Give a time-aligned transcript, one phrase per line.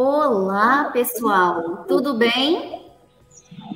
[0.00, 2.84] Olá, pessoal, tudo bem?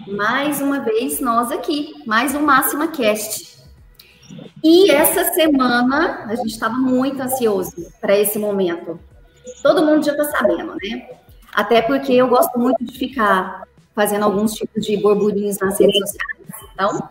[0.06, 3.58] Mais uma vez nós aqui, mais um Máxima Cast.
[4.62, 9.00] E essa semana a gente estava muito ansioso para esse momento.
[9.64, 11.08] Todo mundo já está sabendo, né?
[11.53, 16.39] Até porque eu gosto muito de ficar fazendo alguns tipos de burburinhos nas redes sociais.
[16.73, 17.09] Então,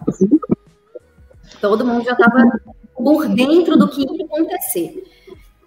[1.59, 2.49] todo mundo já estava
[2.95, 5.03] por dentro do que ia acontecer.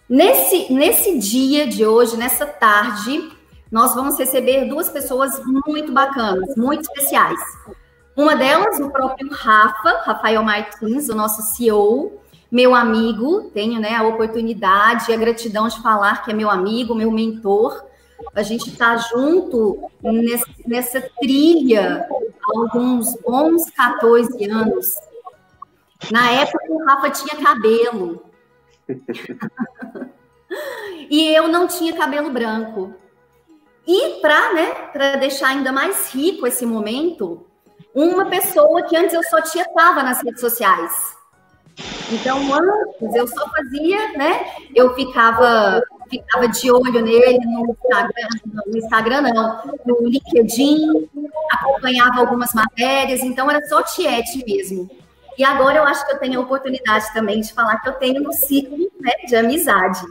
[0.08, 3.33] Nesse, nesse dia de hoje, nessa tarde,
[3.74, 7.40] nós vamos receber duas pessoas muito bacanas, muito especiais.
[8.16, 12.20] Uma delas, o próprio Rafa, Rafael Martins, o nosso CEO,
[12.52, 16.94] meu amigo, tenho né, a oportunidade e a gratidão de falar que é meu amigo,
[16.94, 17.84] meu mentor.
[18.32, 24.94] A gente está junto nesse, nessa trilha há alguns bons 14 anos.
[26.12, 28.24] Na época, o Rafa tinha cabelo.
[31.10, 32.94] e eu não tinha cabelo branco.
[33.86, 37.46] E para né, deixar ainda mais rico esse momento,
[37.94, 41.14] uma pessoa que antes eu só tinha estava nas redes sociais.
[42.10, 44.46] Então, antes eu só fazia, né?
[44.74, 48.28] Eu ficava, ficava de olho nele no Instagram,
[48.66, 51.08] no Instagram não, no LinkedIn,
[51.50, 54.88] acompanhava algumas matérias, então era só tiete mesmo.
[55.36, 58.22] E agora eu acho que eu tenho a oportunidade também de falar que eu tenho
[58.22, 60.04] no ciclo né, de amizade.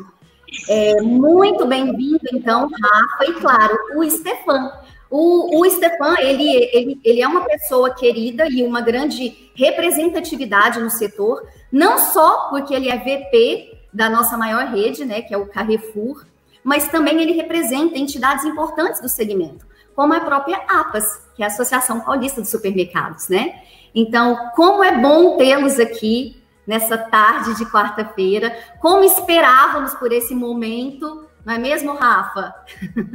[0.69, 4.71] É, muito bem-vindo, então, Rafa, e claro, o Stefan.
[5.09, 10.89] O, o Stefan, ele, ele, ele é uma pessoa querida e uma grande representatividade no
[10.89, 15.45] setor, não só porque ele é VP da nossa maior rede, né, que é o
[15.45, 16.25] Carrefour,
[16.63, 21.49] mas também ele representa entidades importantes do segmento, como a própria APAS, que é a
[21.49, 23.61] Associação Paulista de Supermercados, né?
[23.93, 31.27] Então, como é bom tê-los aqui nessa tarde de quarta-feira, como esperávamos por esse momento,
[31.45, 32.53] não é mesmo, Rafa?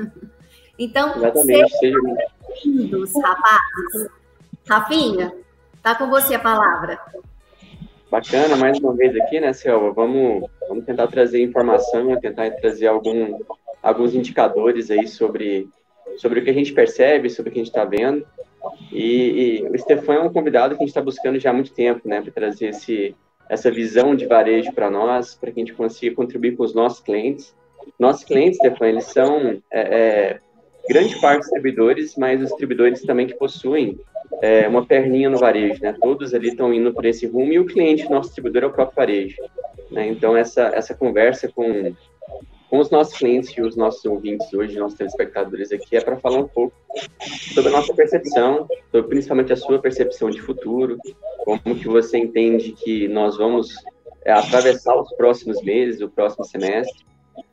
[0.79, 1.79] então, Exatamente.
[1.79, 2.03] sejam
[2.65, 4.11] bem-vindos, rapazes.
[4.69, 5.33] Rafinha,
[5.83, 6.99] tá com você a palavra.
[8.11, 9.93] Bacana, mais uma vez aqui, né, Selva?
[9.93, 13.39] Vamos, vamos tentar trazer informação, tentar trazer algum,
[13.83, 15.69] alguns indicadores aí sobre,
[16.17, 18.27] sobre o que a gente percebe, sobre o que a gente está vendo.
[18.91, 21.73] E, e, o Stefan é um convidado que a gente está buscando já há muito
[21.73, 23.15] tempo, né, para trazer esse,
[23.49, 27.01] essa visão de varejo para nós, para que a gente consiga contribuir com os nossos
[27.01, 27.55] clientes.
[27.99, 30.41] Nossos clientes, Stefan, eles são é, é,
[30.89, 33.99] grande parte distribuidores, mas os distribuidores também que possuem
[34.43, 35.95] é, uma perninha no varejo, né?
[36.01, 38.97] Todos ali estão indo por esse rumo e o cliente, nosso distribuidor, é o próprio
[38.97, 39.37] varejo.
[39.91, 40.07] Né?
[40.09, 41.95] Então, essa, essa conversa com,
[42.69, 46.39] com os nossos clientes e os nossos ouvintes hoje, nossos telespectadores aqui, é para falar
[46.39, 46.75] um pouco
[47.55, 50.99] sobre a nossa percepção, sobre principalmente a sua percepção de futuro,
[51.45, 53.75] como que você entende que nós vamos
[54.25, 57.07] é, atravessar os próximos meses, o próximo semestre,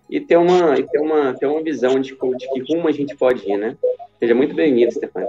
[0.09, 3.15] e ter uma, e ter uma, ter uma visão de, de que rumo a gente
[3.15, 3.77] pode ir, né?
[4.19, 5.27] Seja muito bem-vindo, Stefano.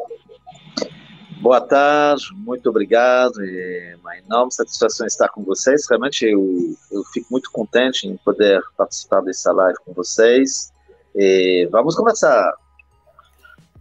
[1.40, 3.34] Boa tarde, muito obrigado.
[3.42, 5.86] É uma enorme satisfação estar com vocês.
[5.88, 10.72] Realmente eu, eu fico muito contente em poder participar dessa live com vocês.
[11.14, 12.52] E vamos conversar.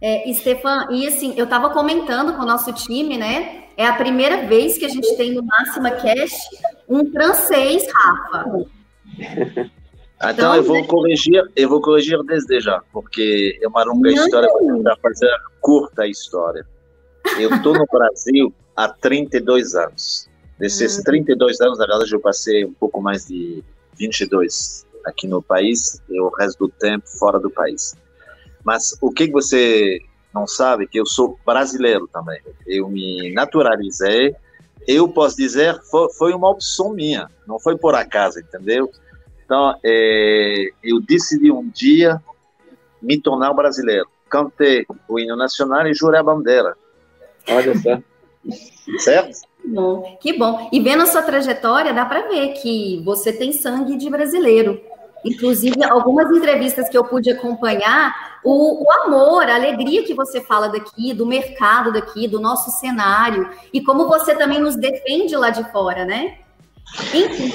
[0.00, 3.64] É, Stefan, e assim, eu estava comentando com o nosso time, né?
[3.76, 6.32] É a primeira vez que a gente tem no Máxima Cash
[6.88, 8.66] um francês, Rafa.
[10.16, 14.24] Então, então, eu vou corrigir, eu vou corrigir desde já, porque é uma longa não.
[14.24, 15.30] história, vou tentar fazer
[15.60, 16.66] curta a história.
[17.38, 20.28] Eu estou no Brasil há 32 anos.
[20.58, 23.62] Desses 32 anos, na verdade, eu passei um pouco mais de
[23.98, 27.94] 22 aqui no país e o resto do tempo fora do país.
[28.64, 30.00] Mas o que você
[30.36, 32.38] não sabe que eu sou brasileiro também.
[32.66, 34.36] Eu me naturalizei.
[34.86, 38.90] Eu posso dizer foi, foi uma opção minha, não foi por acaso, entendeu?
[39.44, 42.20] Então, é, eu decidi um dia
[43.00, 44.06] me tornar brasileiro.
[44.28, 46.76] Cantei o hino nacional e jurei a bandeira.
[47.48, 47.98] Olha só.
[48.98, 49.38] certo?
[49.64, 50.68] Bom, que bom.
[50.72, 54.80] E vendo a sua trajetória, dá para ver que você tem sangue de brasileiro.
[55.24, 60.68] Inclusive, algumas entrevistas que eu pude acompanhar, o, o, amor, a alegria que você fala
[60.68, 65.68] daqui, do mercado daqui, do nosso cenário, e como você também nos defende lá de
[65.72, 66.38] fora, né?
[67.12, 67.52] Enfim,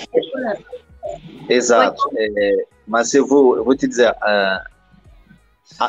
[1.48, 2.02] Exato.
[2.18, 4.71] É, mas eu vou, eu vou te dizer, uh,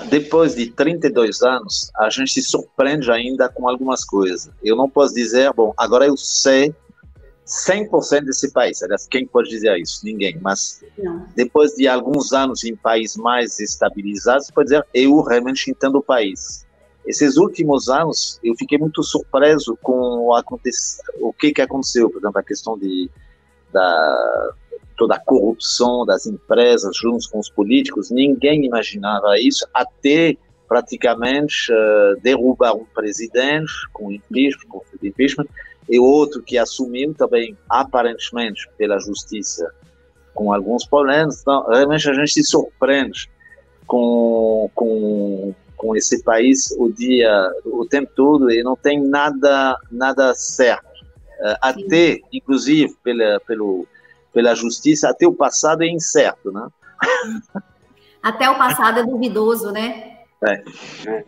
[0.09, 4.51] depois de 32 anos, a gente se surpreende ainda com algumas coisas.
[4.63, 6.75] Eu não posso dizer, bom, agora eu sei
[7.47, 8.83] 100% desse país.
[8.83, 10.05] Aliás, quem pode dizer isso?
[10.05, 10.39] Ninguém.
[10.41, 11.27] Mas não.
[11.37, 16.67] depois de alguns anos em países mais estabilizados, pode dizer, eu realmente entendo o país.
[17.05, 20.41] Esses últimos anos, eu fiquei muito surpreso com o,
[21.21, 23.11] o que, que aconteceu, por exemplo, a questão de,
[23.73, 24.55] da,
[25.03, 30.37] toda a corrupção das empresas junto com os políticos, ninguém imaginava isso até
[30.69, 35.47] praticamente uh, derrubar um presidente com impeachment, com impeachment,
[35.91, 39.69] e outro que assumiu também aparentemente pela justiça
[40.33, 41.41] com alguns problemas.
[41.43, 43.29] Então, realmente a gente se surpreende
[43.85, 50.33] com, com, com esse país o dia, o tempo todo e não tem nada, nada
[50.33, 50.87] certo.
[51.41, 53.85] Uh, até, inclusive, pela, pelo,
[54.33, 56.69] pela justiça, até o passado é incerto, né?
[58.23, 60.19] Até o passado é duvidoso, né?
[60.45, 60.63] É.
[61.09, 61.25] é.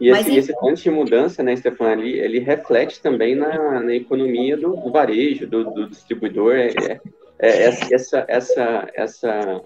[0.00, 4.56] E esse, esse ponto de mudança, né, Stefan, ele, ele reflete também na, na economia
[4.56, 6.54] do, do varejo, do, do distribuidor.
[6.54, 7.00] É, é,
[7.40, 9.62] é, essa, essa, essa,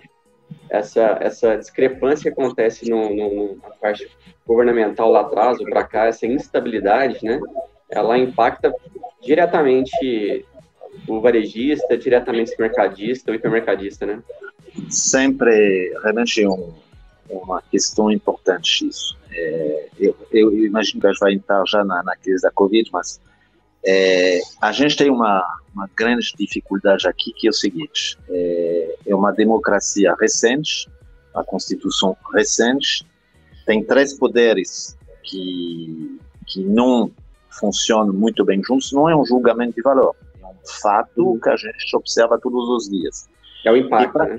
[0.70, 4.10] essa, essa discrepância que acontece no, no, na parte
[4.46, 7.38] governamental lá atrás ou para cá, essa instabilidade, né,
[7.90, 8.74] ela impacta
[9.20, 10.46] diretamente
[11.06, 14.22] o varejista, diretamente o mercadista, o hipermercadista, né?
[14.88, 16.72] Sempre, realmente, um,
[17.28, 19.16] uma questão importante isso.
[19.30, 22.88] É, eu, eu, imagino que a gente vai entrar já na, na crise da Covid,
[22.92, 23.20] mas
[23.84, 25.42] é, a gente tem uma,
[25.74, 30.88] uma, grande dificuldade aqui, que é o seguinte, é, é uma democracia recente,
[31.34, 33.06] a Constituição recente,
[33.66, 37.10] tem três poderes que, que não
[37.50, 40.31] funcionam muito bem juntos, não é um julgamento de valor, é
[40.80, 41.40] fato uhum.
[41.40, 43.28] que a gente observa todos os dias.
[43.64, 44.38] É o impacto, né?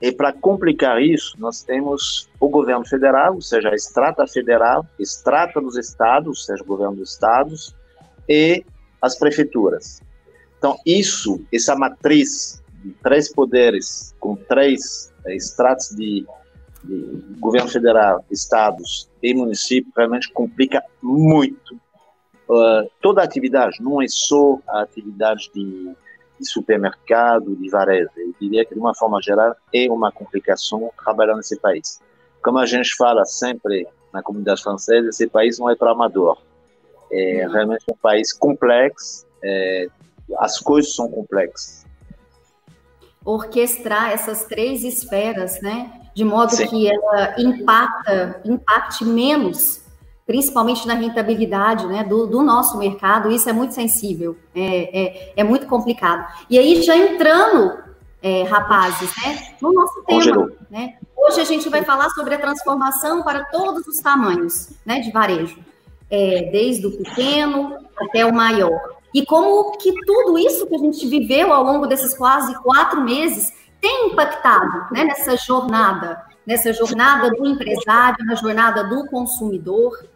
[0.00, 5.60] E para complicar isso, nós temos o governo federal, ou seja, a estrata federal, estrata
[5.60, 7.72] dos estados, ou seja, o governo dos estados,
[8.28, 8.64] e
[9.00, 10.00] as prefeituras.
[10.58, 16.26] Então, isso, essa matriz de três poderes, com três é, estratos de,
[16.82, 21.80] de governo federal, estados e município, realmente complica muito
[22.52, 25.94] uh, toda a atividade, não é só a atividade de
[26.42, 28.10] de supermercado, de varejo.
[28.16, 32.00] Eu diria que, de uma forma geral, é uma complicação trabalhar nesse país.
[32.42, 36.38] Como a gente fala sempre na comunidade francesa, esse país não é para amador.
[37.10, 37.52] É uhum.
[37.52, 39.86] realmente um país complexo, é,
[40.38, 41.86] as coisas são complexas.
[43.24, 46.66] Orquestrar essas três esferas, né, de modo Sim.
[46.66, 49.81] que ela impacta, impacte menos
[50.26, 55.44] principalmente na rentabilidade né, do, do, nosso mercado, isso é muito sensível, é, é, é
[55.44, 56.26] muito complicado.
[56.48, 57.78] E aí, já entrando,
[58.22, 63.22] é, rapazes, né, no nosso tema, né, hoje a gente vai falar sobre a transformação
[63.22, 65.58] para todos os tamanhos né, de varejo,
[66.10, 68.80] é, desde o pequeno até o maior.
[69.14, 73.52] E como que tudo isso que a gente viveu ao longo desses quase quatro meses
[73.82, 80.06] tem impactado né, nessa jornada, nessa jornada do empresário, na jornada do consumidor.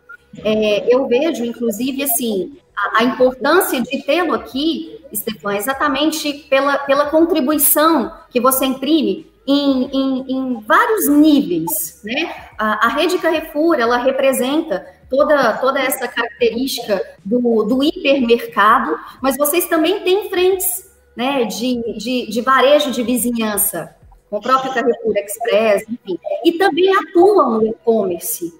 [0.44, 7.06] É, eu vejo, inclusive, assim, a, a importância de tê-lo aqui, Stefan, exatamente pela, pela
[7.06, 12.34] contribuição que você imprime em, em, em vários níveis, né?
[12.58, 19.66] A, a, rede Carrefour, ela representa toda, toda essa característica do, do hipermercado, mas vocês
[19.66, 23.94] também têm frentes né, de, de, de varejo de vizinhança,
[24.28, 28.52] com o próprio Carrefour Express, enfim, e também atuam no e-commerce,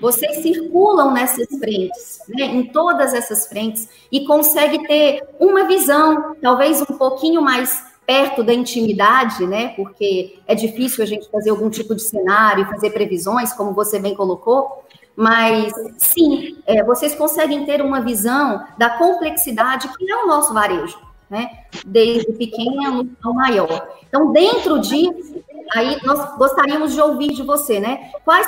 [0.00, 6.80] vocês circulam nessas frentes, né, em todas essas frentes, e consegue ter uma visão, talvez
[6.82, 9.68] um pouquinho mais perto da intimidade, né?
[9.76, 14.16] Porque é difícil a gente fazer algum tipo de cenário, fazer previsões, como você bem
[14.16, 14.82] colocou.
[15.14, 20.98] Mas sim, é, vocês conseguem ter uma visão da complexidade que é o nosso varejo,
[21.30, 21.64] né?
[21.86, 23.88] Desde pequeno ao maior.
[24.08, 28.10] Então, dentro disso, aí nós gostaríamos de ouvir de você, né?
[28.24, 28.46] Quais,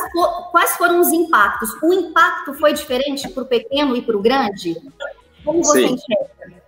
[0.50, 1.70] quais foram os impactos?
[1.82, 4.76] O impacto foi diferente para o pequeno e para o grande?
[5.44, 5.94] Como você Sim.
[5.94, 6.62] enxerga?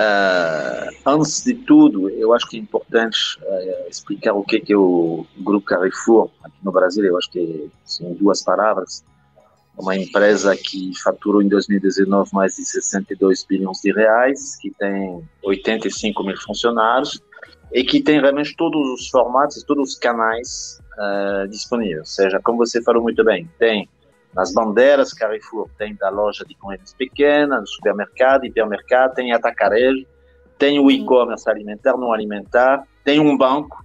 [0.00, 5.26] Uh, antes de tudo, eu acho que é importante uh, explicar o que é o
[5.38, 7.04] Grupo Carrefour aqui no Brasil.
[7.04, 9.04] Eu acho que são duas palavras.
[9.78, 16.24] Uma empresa que faturou em 2019 mais de 62 bilhões de reais, que tem 85
[16.24, 17.22] mil funcionários
[17.72, 21.98] e que tem realmente todos os formatos, todos os canais uh, disponíveis.
[21.98, 23.88] Ou seja, como você falou muito bem, tem
[24.34, 30.06] nas bandeiras Carrefour, tem da loja de conveniência pequena, no supermercado, hipermercado, tem atacarejo,
[30.58, 33.84] tem o e-commerce alimentar, não alimentar, tem um banco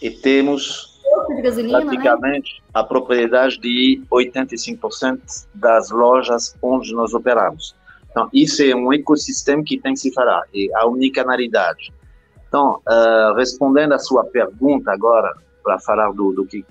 [0.00, 0.97] e temos
[1.42, 1.84] gasolina, né?
[1.86, 2.70] praticamente né?
[2.74, 7.76] a propriedade de 85% das lojas onde nós operamos.
[8.10, 10.42] Então, isso é um ecossistema que tem que se falar.
[10.52, 11.92] E a unicanalidade
[12.48, 16.64] então, uh, respondendo à sua pergunta agora, para falar do, do, que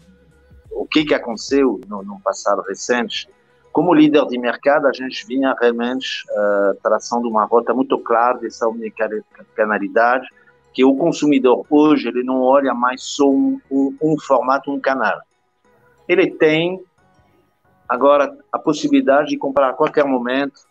[0.72, 3.29] o que, que aconteceu no, no, passado recente,
[3.72, 8.67] como líder de mercado, a gente vinha realmente uh, traçando uma rota muito clara dessa
[8.67, 10.27] omnicanalidade,
[10.77, 15.19] que o consumidor hoje ele não olha mais só um, um, um formato, um canal.
[16.07, 16.79] Ele tem
[17.89, 20.62] agora a possibilidade de comprar a qualquer momento,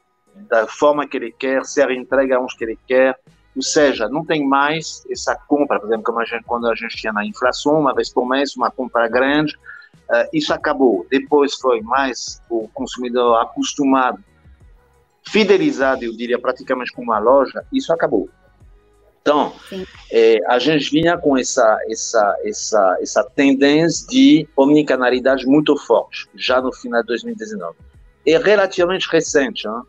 [0.48, 3.18] da forma que ele quer, ser entregue aonde que ele quer,
[3.56, 6.96] ou seja, não tem mais essa compra, por exemplo, como a gente, quando a gente
[6.96, 11.04] tinha na inflação, uma vez por mês, uma compra grande, uh, isso acabou.
[11.10, 14.22] Depois foi mais o consumidor acostumado,
[15.24, 18.30] fidelizado, eu diria, praticamente com uma loja, isso acabou.
[19.26, 19.52] Então,
[20.12, 26.62] é, a gente vinha com essa, essa, essa, essa tendência de omnicanalidade muito forte, já
[26.62, 27.74] no final de 2019.
[28.24, 29.82] É relativamente recente, hein?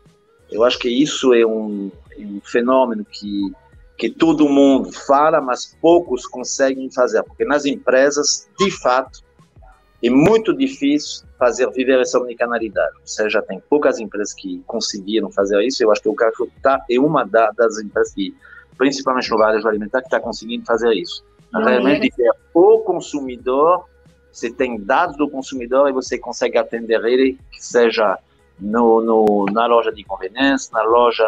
[0.50, 3.52] eu acho que isso é um, é um fenômeno que,
[3.96, 9.20] que todo mundo fala, mas poucos conseguem fazer, porque nas empresas, de fato,
[10.02, 12.96] é muito difícil fazer viver essa omnicanalidade.
[12.96, 15.80] Ou seja, tem poucas empresas que conseguiram fazer isso.
[15.80, 18.34] Eu acho que o Carrefour tá, é uma das empresas que
[18.78, 21.24] principalmente no varejo alimentar, que está conseguindo fazer isso.
[21.52, 23.84] Realmente, é o consumidor,
[24.30, 28.18] você tem dados do consumidor e você consegue atender ele, que seja
[28.58, 31.24] no, no, na loja de conveniência, na loja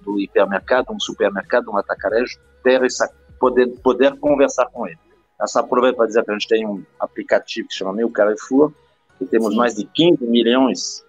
[0.00, 4.98] do hipermercado, um supermercado, um atacarejo, ter essa, poder, poder conversar com ele.
[5.40, 8.72] Essa aproveita para dizer que a gente tem um aplicativo que chama Meu Carrefour,
[9.18, 9.56] que temos Sim.
[9.56, 11.04] mais de 15 milhões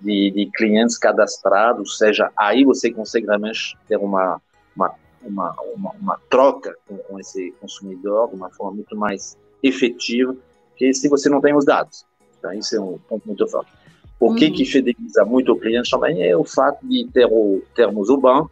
[0.00, 4.40] de, de clientes cadastrados, ou seja, aí você consegue realmente ter uma,
[4.74, 4.92] uma
[5.26, 10.34] uma, uma, uma troca com, com, esse consumidor de uma forma muito mais efetiva
[10.76, 12.04] que se você não tem os dados.
[12.38, 13.70] Então, isso é um ponto muito forte.
[14.18, 14.52] O que, uhum.
[14.52, 18.50] que fideliza muito o cliente também é o fato de ter o, termos o banco.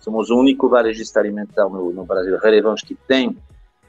[0.00, 3.36] Somos o único varejista alimentar no, no Brasil relevante que tem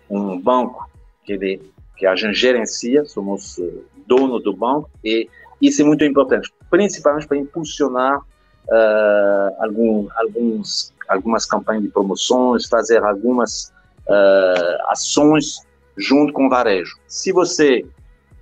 [0.10, 0.90] um banco
[1.24, 1.62] que, ele,
[1.98, 3.72] que a gente gerencia, somos eh,
[4.06, 5.30] dono do banco, e
[5.62, 13.04] isso é muito importante, principalmente para impulsionar uh, algum, alguns algumas campanhas de promoções, fazer
[13.04, 13.74] algumas
[14.08, 15.62] uh, ações
[15.98, 16.96] junto com o varejo.
[17.08, 17.86] Se você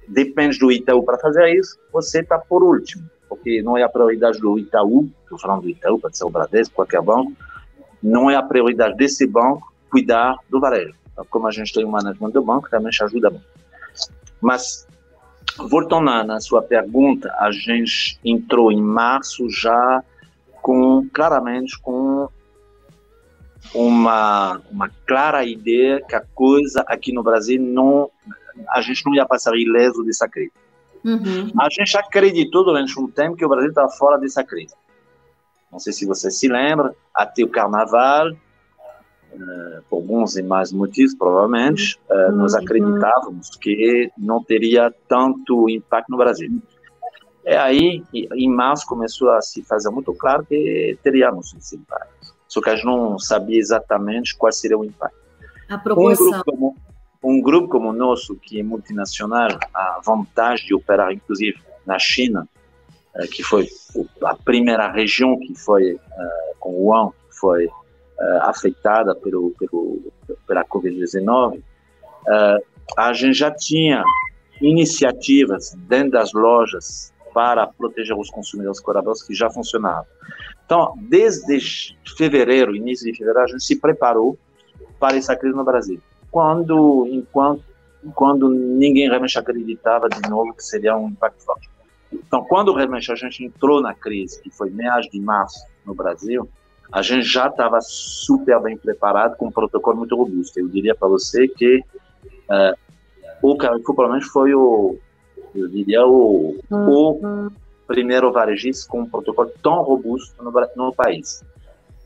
[0.08, 4.40] depende do Itaú para fazer isso, você está por último, porque não é a prioridade
[4.40, 7.34] do Itaú, estou falando do Itaú, pode ser o Bradesco, qualquer banco,
[8.02, 10.96] não é a prioridade desse banco cuidar do varejo.
[11.12, 13.46] Então, como a gente tem o management do banco, também te ajuda muito.
[14.42, 14.88] Mas,
[15.58, 20.04] voltando na, sua pergunta, a gente entrou em março já
[20.62, 22.30] com claramente com
[23.74, 28.10] uma, uma clara ideia que a coisa aqui no Brasil não
[28.70, 30.52] a gente não ia passar ileso dessa crise.
[31.04, 31.52] Uhum.
[31.60, 34.76] A gente acreditou durante um tempo que o Brasil estava fora dessa crise.
[35.72, 41.16] Não sei se você se lembra, até o Carnaval, uh, por alguns e mais motivos,
[41.16, 46.62] provavelmente, uh, nós acreditávamos que não teria tanto impacto no Brasil.
[47.46, 52.60] E aí, em março, começou a se fazer muito claro que teríamos esse impacto só
[52.60, 55.16] que a gente não sabia exatamente qual seria o impacto.
[55.70, 56.28] A proporção.
[56.28, 56.76] Um grupo como,
[57.24, 62.46] um grupo como o nosso, que é multinacional, a vantagem de operar, inclusive, na China,
[63.16, 63.70] eh, que foi
[64.26, 70.12] a primeira região que foi, eh, com Wuhan, que foi eh, afetada pelo, pelo,
[70.46, 71.64] pela Covid-19,
[72.98, 74.04] a gente já tinha
[74.62, 80.06] iniciativas dentro das lojas para proteger os consumidores colaboradores que já funcionavam.
[80.72, 84.38] Então, desde fevereiro, início de fevereiro, a gente se preparou
[84.98, 86.00] para essa crise no Brasil.
[86.32, 87.62] Quando, enquanto,
[88.16, 91.70] quando ninguém realmente acreditava de novo que seria um impacto forte.
[92.14, 96.48] Então, quando realmente a gente entrou na crise, que foi meados de março no Brasil,
[96.90, 100.58] a gente já estava super bem preparado com um protocolo muito robusto.
[100.58, 101.84] Eu diria para você que
[102.50, 102.78] uh,
[103.42, 104.98] o Carrefour, pelo menos, foi o,
[105.54, 107.50] eu diria, o, uhum.
[107.50, 107.52] o
[107.92, 111.44] primeiro varejista com um protocolo tão robusto no, no país.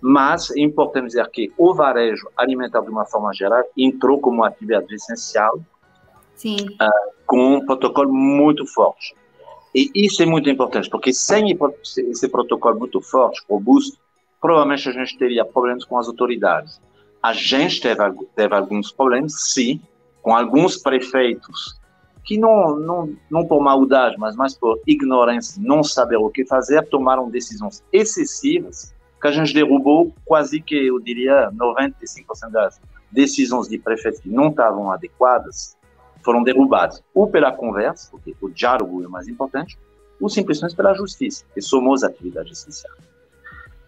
[0.02, 4.94] Mas é importante dizer que o varejo alimentar, de uma forma geral, entrou como atividade
[4.96, 5.56] essencial
[6.82, 9.16] uh, com um protocolo muito forte.
[9.74, 11.56] E isso é muito importante, porque sem
[11.98, 14.00] esse protocolo muito forte, robusto,
[14.42, 16.82] provavelmente a gente teria problemas com as autoridades.
[17.22, 18.02] A gente teve,
[18.36, 19.80] teve alguns problemas, sim,
[20.22, 21.80] com alguns prefeitos
[22.26, 26.84] que não, não, não por maldade, mas mais por ignorância, não saber o que fazer,
[26.88, 33.78] tomaram decisões excessivas que a gente derrubou quase que, eu diria, 95% das decisões de
[33.78, 35.78] prefeitos que não estavam adequadas
[36.24, 39.78] foram derrubadas, ou pela conversa, porque o diálogo é o mais importante,
[40.20, 42.94] ou simplesmente pela justiça, que somos atividade essencial.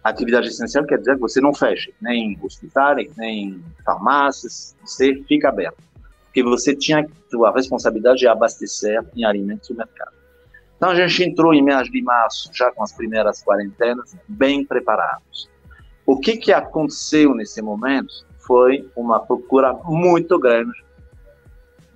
[0.04, 5.87] Atividade essencial quer dizer que você não fecha, nem hospitais, nem farmácias, você fica aberto
[6.42, 7.04] que você tinha
[7.44, 10.12] a responsabilidade de abastecer em alimentos o mercado.
[10.76, 15.50] Então a gente entrou em meados de março, já com as primeiras quarentenas, bem preparados.
[16.06, 20.84] O que, que aconteceu nesse momento foi uma procura muito grande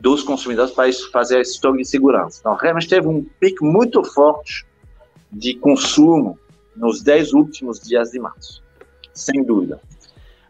[0.00, 2.40] dos consumidores para fazer estoque de segurança.
[2.40, 4.66] Então, realmente teve um pico muito forte
[5.30, 6.36] de consumo
[6.76, 8.62] nos 10 últimos dias de março,
[9.14, 9.80] sem dúvida.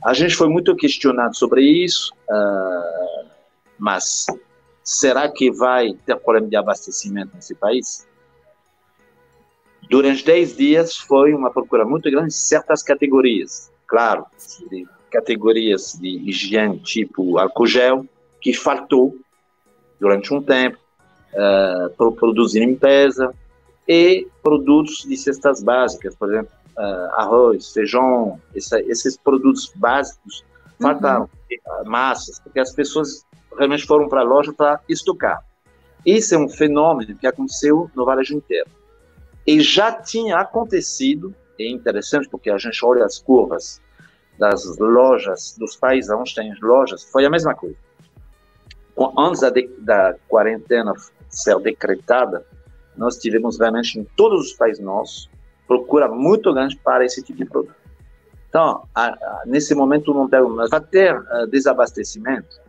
[0.02, 3.31] A gente foi muito questionado sobre isso, uh,
[3.78, 4.26] mas
[4.82, 8.06] será que vai ter problema de abastecimento nesse país?
[9.88, 13.70] Durante 10 dias foi uma procura muito grande de certas categorias.
[13.86, 14.24] Claro,
[14.70, 18.06] de categorias de higiene tipo álcool gel,
[18.40, 19.14] que faltou
[20.00, 20.78] durante um tempo,
[21.34, 23.34] uh, produtos de limpeza
[23.86, 30.44] e produtos de cestas básicas, por exemplo, uh, arroz, feijão, essa, esses produtos básicos
[30.80, 31.90] faltaram, uhum.
[31.90, 33.24] massas, porque as pessoas
[33.56, 35.44] realmente foram para a loja para estocar.
[36.04, 38.68] Esse é um fenômeno que aconteceu no varejo inteiro.
[39.46, 43.80] E já tinha acontecido, é interessante porque a gente olha as curvas
[44.38, 47.76] das lojas, dos países onde tem lojas, foi a mesma coisa.
[49.16, 50.92] Antes da, da quarentena
[51.28, 52.44] ser decretada,
[52.96, 55.30] nós tivemos realmente em todos os países nossos
[55.66, 57.74] procura muito grande para esse tipo de produto.
[58.48, 62.60] Então, a, a, nesse momento não mas vai ter uh, desabastecimento,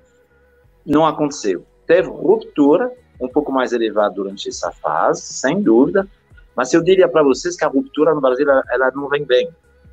[0.85, 1.65] não aconteceu.
[1.85, 6.07] Teve ruptura, um pouco mais elevada durante essa fase, sem dúvida,
[6.55, 9.49] mas eu diria para vocês que a ruptura no Brasil ela, ela, não vem bem.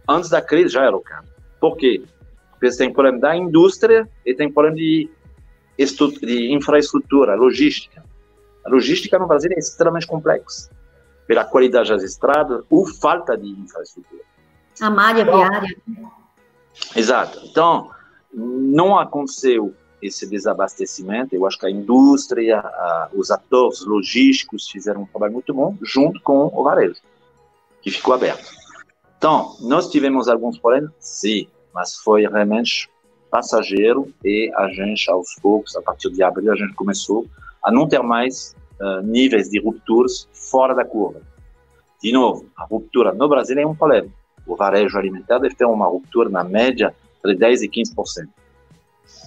[0.08, 1.28] Antes da crise já era o caso.
[1.60, 2.02] Por quê?
[2.50, 5.08] Porque tem problema da indústria e tem problema de,
[6.22, 8.04] de infraestrutura, logística.
[8.64, 10.70] A logística no Brasil é extremamente complexa,
[11.26, 14.22] pela qualidade das estradas ou falta de infraestrutura.
[14.80, 15.76] A malha então, viária.
[16.94, 17.40] Exato.
[17.44, 17.90] Então,
[18.32, 21.34] não aconteceu esse desabastecimento.
[21.34, 26.20] Eu acho que a indústria, a, os atores logísticos fizeram um trabalho muito bom, junto
[26.22, 27.00] com o varejo,
[27.82, 28.50] que ficou aberto.
[29.18, 30.90] Então, nós tivemos alguns problemas?
[30.98, 32.88] Sim, mas foi realmente
[33.30, 37.26] passageiro e a gente, aos poucos, a partir de abril, a gente começou
[37.62, 41.20] a não ter mais uh, níveis de rupturas fora da curva.
[42.02, 44.08] De novo, a ruptura no Brasil é um problema.
[44.46, 48.28] O varejo alimentar deve ter uma ruptura na média entre 10% e 15%.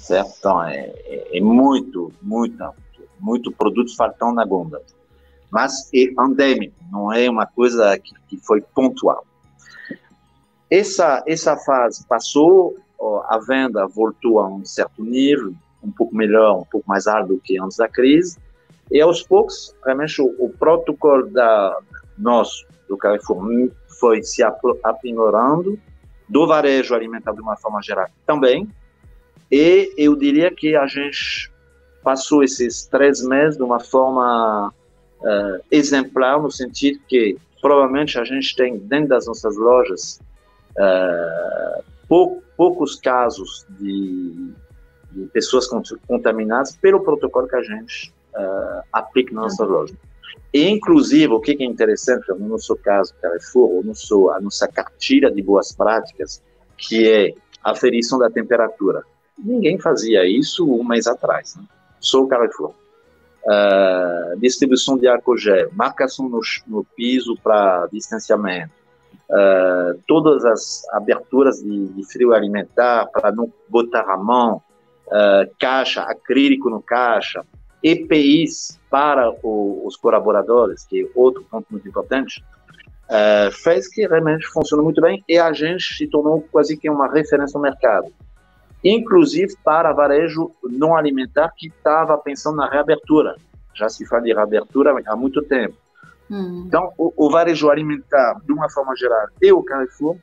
[0.04, 0.34] Certo?
[0.38, 2.76] Então, é, é, é muito, muito,
[3.20, 4.84] muito produto faltando na gôndola.
[5.50, 9.26] Mas é endêmico, não é uma coisa que, que foi pontual.
[10.70, 12.76] Essa, essa fase passou,
[13.30, 17.40] a venda voltou a um certo nível, um pouco melhor, um pouco mais alto do
[17.40, 18.38] que antes da crise.
[18.92, 21.78] E aos poucos, realmente, o, o protocolo da
[22.18, 23.42] nosso, do Carrefour,
[24.00, 25.80] foi se aprimorando,
[26.28, 28.68] do varejo alimentar de uma forma geral também.
[29.54, 31.52] E eu diria que a gente
[32.04, 34.74] passou esses três meses de uma forma
[35.22, 40.20] uh, exemplar, no sentido que provavelmente a gente tem dentro das nossas lojas
[40.72, 44.54] uh, pou, poucos casos de
[45.14, 45.68] de pessoas
[46.08, 49.94] contaminadas pelo protocolo que a gente uh, aplica na nossa loja.
[50.52, 54.68] E, inclusive, o que é interessante, no nosso caso, Carrefour, ou no seu, a nossa
[54.68, 56.42] cartilha de boas práticas,
[56.78, 59.04] que é a aferição da temperatura.
[59.38, 61.64] Ninguém fazia isso um mês atrás, né?
[62.00, 62.74] só o Carrefour.
[63.46, 68.72] Uh, distribuição de álcool gel, marcação no, no piso para distanciamento,
[69.30, 74.62] uh, todas as aberturas de, de frio alimentar para não botar a mão,
[75.08, 77.46] uh, caixa, acrílico no caixa,
[77.84, 82.44] EPIs para o, os colaboradores, que é outro ponto muito importante,
[83.52, 87.58] fez que realmente funcione muito bem e a gente se tornou quase que uma referência
[87.58, 88.12] no mercado.
[88.84, 93.36] Inclusive para varejo não alimentar que estava pensando na reabertura.
[93.74, 95.76] Já se fala de reabertura há muito tempo.
[96.30, 96.64] Hum.
[96.68, 100.18] Então, o, o, varejo alimentar, de uma forma geral, e o Carrefour,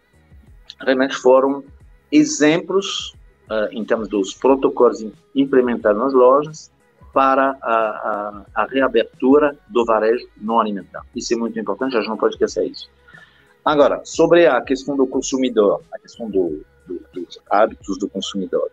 [0.81, 1.63] realmente foram
[2.11, 3.15] exemplos
[3.51, 6.71] uh, em termos dos protocolos implementados nas lojas
[7.13, 11.05] para a, a, a, reabertura do varejo não alimentar.
[11.15, 12.89] Isso é muito importante, a gente não pode esquecer isso.
[13.65, 18.71] Agora, sobre a questão do consumidor, a questão do, do, dos hábitos do consumidor,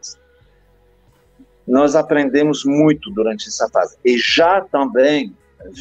[1.67, 3.98] nós aprendemos muito durante essa fase.
[4.04, 5.36] E já também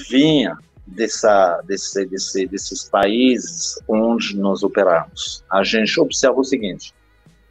[0.08, 5.44] vinha dessa, desse, desse, desses países onde nós operamos.
[5.50, 6.92] A gente observa o seguinte,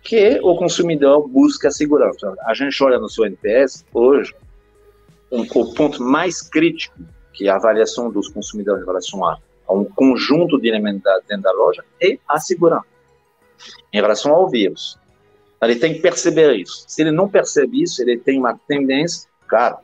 [0.01, 2.33] que o consumidor busca segurança.
[2.45, 4.35] A gente olha no seu NPS, hoje,
[5.31, 6.99] um, o ponto mais crítico,
[7.33, 11.51] que a avaliação dos consumidores em relação a, a um conjunto de elementos dentro da
[11.51, 12.85] loja, é a segurança,
[13.91, 14.97] em relação ao vírus.
[15.62, 16.86] Ele tem que perceber isso.
[16.88, 19.78] Se ele não percebe isso, ele tem uma tendência, claro,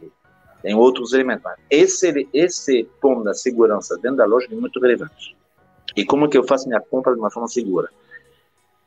[0.62, 5.36] tem outros elementos, esse, esse ponto da segurança dentro da loja é muito relevante.
[5.96, 7.90] E como que eu faço minha compra de uma forma segura?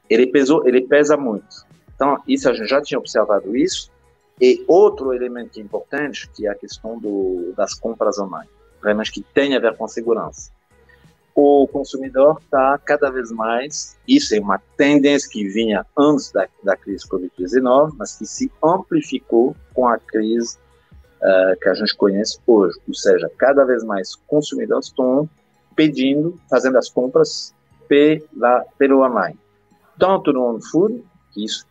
[0.08, 1.66] ele pesou, ele pesa muito.
[1.94, 3.90] Então, isso a gente já tinha observado isso.
[4.40, 8.50] E outro elemento importante, que é a questão do, das compras online,
[8.82, 10.50] realmente que tem a ver com segurança.
[11.34, 16.76] O consumidor está cada vez mais, isso é uma tendência que vinha antes da, da
[16.76, 20.56] crise Covid-19, mas que se amplificou com a crise
[21.20, 22.78] uh, que a gente conhece hoje.
[22.86, 25.28] Ou seja, cada vez mais consumidores estão
[25.74, 27.52] pedindo, fazendo as compras
[27.88, 29.38] pela, pelo online.
[29.98, 31.66] Tanto no food, que isso,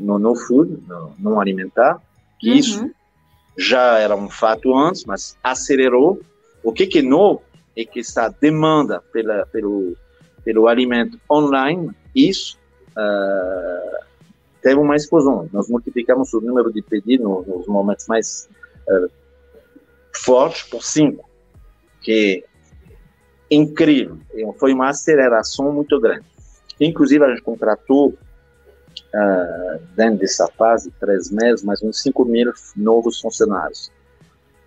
[0.00, 2.00] no no food, no, no alimentar,
[2.38, 2.56] que uhum.
[2.56, 2.90] isso
[3.58, 6.20] já era um fato antes, mas acelerou.
[6.64, 7.02] O que, que é
[7.72, 9.96] novo é que essa demanda pela, pelo,
[10.44, 12.58] pelo alimento online, isso
[12.90, 14.04] uh,
[14.60, 15.48] teve uma explosão.
[15.52, 18.48] Nós multiplicamos o número de pedidos nos momentos mais
[18.88, 19.10] uh,
[20.14, 21.28] fortes por cinco,
[22.00, 22.44] que
[23.50, 24.18] é incrível.
[24.58, 26.24] Foi uma aceleração muito grande.
[26.80, 33.20] Inclusive, a gente contratou, uh, dentro dessa fase, três meses, mais uns 5 mil novos
[33.20, 33.90] funcionários.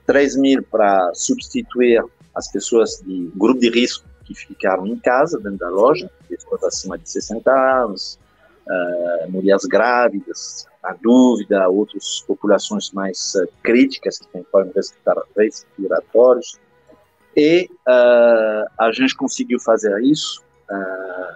[0.05, 2.03] 3 mil para substituir
[2.35, 6.97] as pessoas de grupo de risco que ficaram em casa, dentro da loja, pessoas acima
[6.97, 8.19] de 60 anos,
[8.67, 14.93] uh, mulheres grávidas, a dúvida, outras populações mais uh, críticas que têm problemas
[15.37, 16.59] respiratórios.
[17.37, 20.43] E uh, a gente conseguiu fazer isso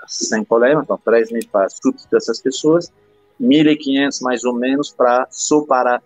[0.07, 2.91] sem problema, então 3 mil para substituir essas pessoas,
[3.39, 6.01] 1.500 mais ou menos para só para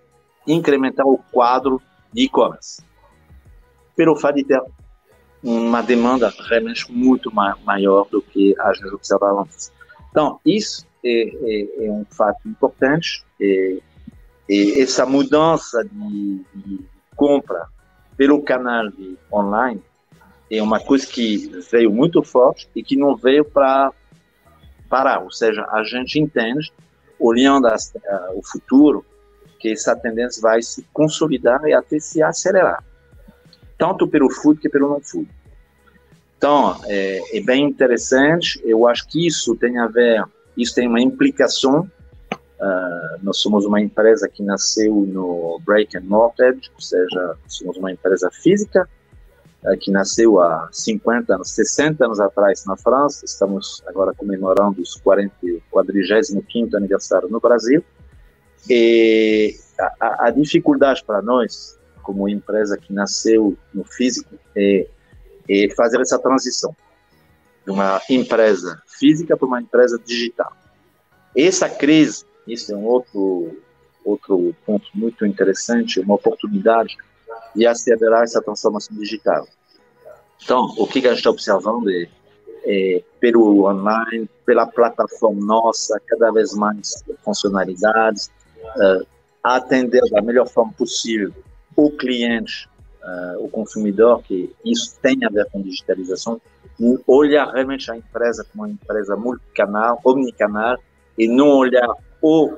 [0.45, 2.83] incrementar o quadro de e-commerce.
[3.95, 4.61] Pelo fato de ter
[5.43, 9.71] uma demanda realmente muito maior do que a gente observava antes.
[10.09, 13.23] Então, isso é, é, é um fato importante.
[13.39, 13.81] E,
[14.47, 16.79] e essa mudança de, de,
[17.15, 17.67] compra
[18.15, 19.81] pelo canal de online
[20.49, 23.91] é uma coisa que veio muito forte e que não veio para
[24.87, 25.19] parar.
[25.19, 26.71] Ou seja, a gente entende,
[27.19, 29.05] olhando as, uh, o futuro,
[29.59, 32.83] que essa tendência vai se consolidar e até se acelerar,
[33.77, 35.29] tanto pelo food que pelo não food.
[36.43, 38.61] Então, é, é, bem interessante.
[38.65, 40.23] Eu acho que isso tem a ver,
[40.57, 41.89] isso tem uma implicação.
[42.59, 47.91] Uh, nós somos uma empresa que nasceu no break and mortgage, ou seja, somos uma
[47.91, 48.87] empresa física
[49.63, 53.23] uh, que nasceu há 50 anos, 60 anos atrás na França.
[53.23, 55.33] Estamos agora comemorando os 40,
[55.71, 57.81] 45 aniversário no Brasil.
[58.69, 59.55] E
[59.99, 64.87] a, a dificuldade para nós, como empresa que nasceu no físico, é
[65.47, 66.75] e fazer essa transição
[67.65, 70.51] de uma empresa física para uma empresa digital.
[71.35, 73.57] Essa crise, isso é um outro
[74.05, 76.97] outro ponto muito interessante, uma oportunidade
[77.55, 79.47] de acelerar essa transformação digital.
[80.43, 82.09] Então, o que a gente está observando é,
[82.65, 88.29] é, pelo online, pela plataforma nossa, cada vez mais funcionalidades,
[88.75, 89.07] uh,
[89.41, 91.33] atender da melhor forma possível
[91.75, 92.67] o cliente
[93.03, 96.41] uh, o consumidor, que isso tem a ver com digitalização,
[97.05, 100.77] olhar realmente a empresa como uma empresa multicanal, omnicanal,
[101.17, 101.87] e não olhar
[102.21, 102.53] o,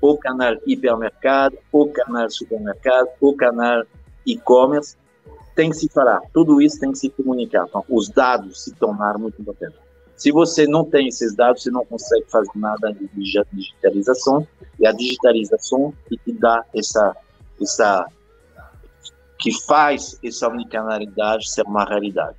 [0.00, 3.84] o canal hipermercado, o canal supermercado, o canal
[4.26, 4.96] e-commerce,
[5.54, 7.66] tem que se falar, tudo isso tem que se comunicar.
[7.68, 9.78] Então, os dados se tornaram muito importantes.
[10.14, 13.08] Se você não tem esses dados, você não consegue fazer nada de
[13.52, 14.46] digitalização,
[14.78, 17.16] e a digitalização que te dá essa,
[17.60, 18.06] essa
[19.38, 22.36] que faz essa omnicanalidade ser uma realidade.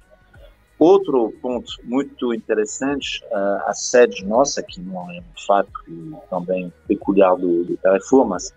[0.78, 5.72] Outro ponto muito interessante, uh, a sede nossa, que não é um fato
[6.30, 8.54] também peculiar do, do Carrefour, mas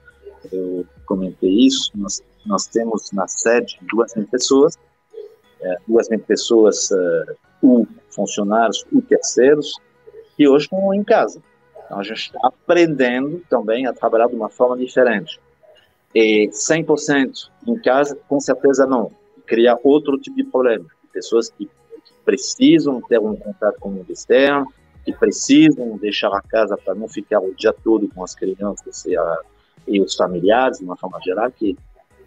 [0.53, 4.79] eu comentei isso, nós, nós temos na sede duas mil pessoas,
[5.61, 6.91] é, duas mil pessoas,
[7.63, 9.81] ou funcionários, ou terceiros,
[10.37, 11.41] que hoje estão em casa.
[11.85, 15.41] Então a gente está aprendendo também a trabalhar de uma forma diferente.
[16.15, 19.11] E 100% em casa, com certeza não.
[19.47, 20.87] Criar outro tipo de problema.
[21.13, 24.67] Pessoas que, que precisam ter um contato com o mundo externo,
[25.05, 29.17] que precisam deixar a casa para não ficar o dia todo com as crianças e,
[29.17, 29.39] a,
[29.89, 31.77] e os familiares, de uma forma geral, que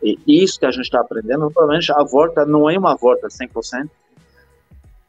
[0.03, 3.89] e isso que a gente está aprendendo, provavelmente a volta não é uma volta 100%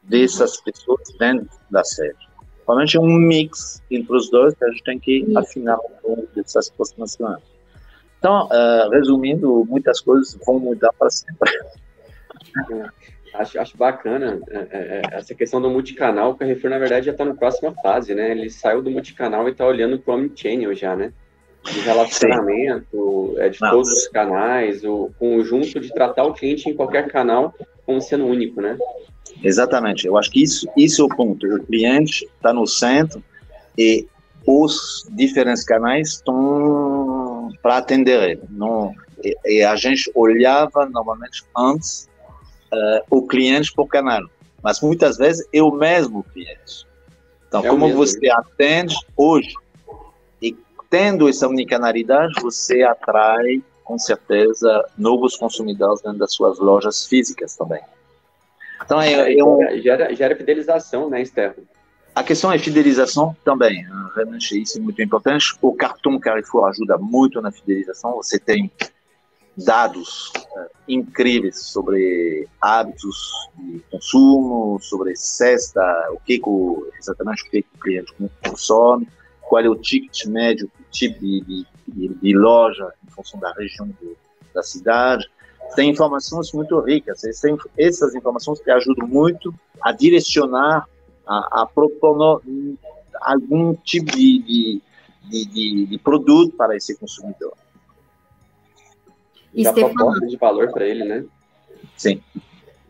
[0.03, 2.17] dessas pessoas dentro da sede.
[2.65, 6.27] Provavelmente é um mix entre os dois que a gente tem que afinar ao longo
[6.35, 7.43] dessas próximas semanas.
[8.27, 11.49] Então, uh, resumindo, muitas coisas vão mudar para sempre.
[13.33, 16.33] Acho, acho bacana é, é, é, essa questão do multicanal.
[16.33, 18.33] O Carrefour, na verdade, já está na próxima fase, né?
[18.33, 21.13] Ele saiu do multicanal e está olhando para o Omnichannel já, né?
[21.63, 23.73] De relacionamento, é, de Nossa.
[23.73, 28.61] todos os canais, o conjunto de tratar o cliente em qualquer canal como sendo único,
[28.61, 28.77] né?
[29.45, 30.05] Exatamente.
[30.05, 31.47] Eu acho que isso, isso é o ponto.
[31.47, 33.23] O cliente está no centro
[33.79, 34.09] e
[34.47, 36.86] os diferentes canais estão
[37.67, 38.43] para atender ele.
[38.49, 42.09] Não, e, e, a gente olhava normalmente antes
[42.73, 44.23] uh, o cliente por canal,
[44.63, 46.87] mas muitas vezes é o mesmo cliente.
[47.49, 49.53] Então, é como você atende hoje
[50.41, 50.57] e
[50.89, 57.81] tendo essa unicanalidade, você atrai com certeza novos consumidores dentro das suas lojas físicas também.
[58.85, 59.59] Então, é, é um...
[59.83, 61.63] gera, gera fidelização, né, Stefan?
[62.17, 64.11] A questão é fidelização também, né?
[64.15, 65.55] realmente isso é muito importante.
[65.61, 68.13] O cartão Carrefour ajuda muito na fidelização.
[68.13, 68.73] Você tem
[69.55, 73.19] dados uh, incríveis sobre hábitos
[73.59, 76.51] de consumo, sobre cesta, o que, que
[76.99, 79.07] exatamente o que, que o cliente consome,
[79.43, 83.89] qual é o ticket médio, o tipo de, de, de loja em função da região
[83.89, 84.17] do,
[84.55, 85.31] da cidade.
[85.75, 87.25] Tem informações muito ricas.
[87.77, 90.89] essas informações que ajudam muito a direcionar
[91.27, 92.43] a, a propor
[93.21, 94.83] algum tipo de, de,
[95.47, 97.55] de, de, produto para esse consumidor.
[99.53, 101.25] E a proposta de valor para ele, né?
[101.97, 102.21] Sim.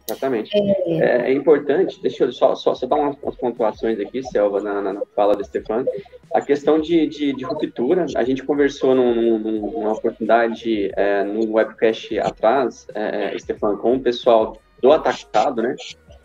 [0.08, 0.56] Exatamente.
[0.56, 0.92] É...
[0.98, 4.80] É, é, importante, deixa eu só, só, só dar umas, umas pontuações aqui, Selva, na,
[4.80, 5.86] na, fala do Stefano.
[6.32, 11.54] A questão de, de, de, ruptura, a gente conversou num, num, numa oportunidade é, no
[11.54, 15.74] webcast atrás, é, Stefano, com o pessoal do atacado, né?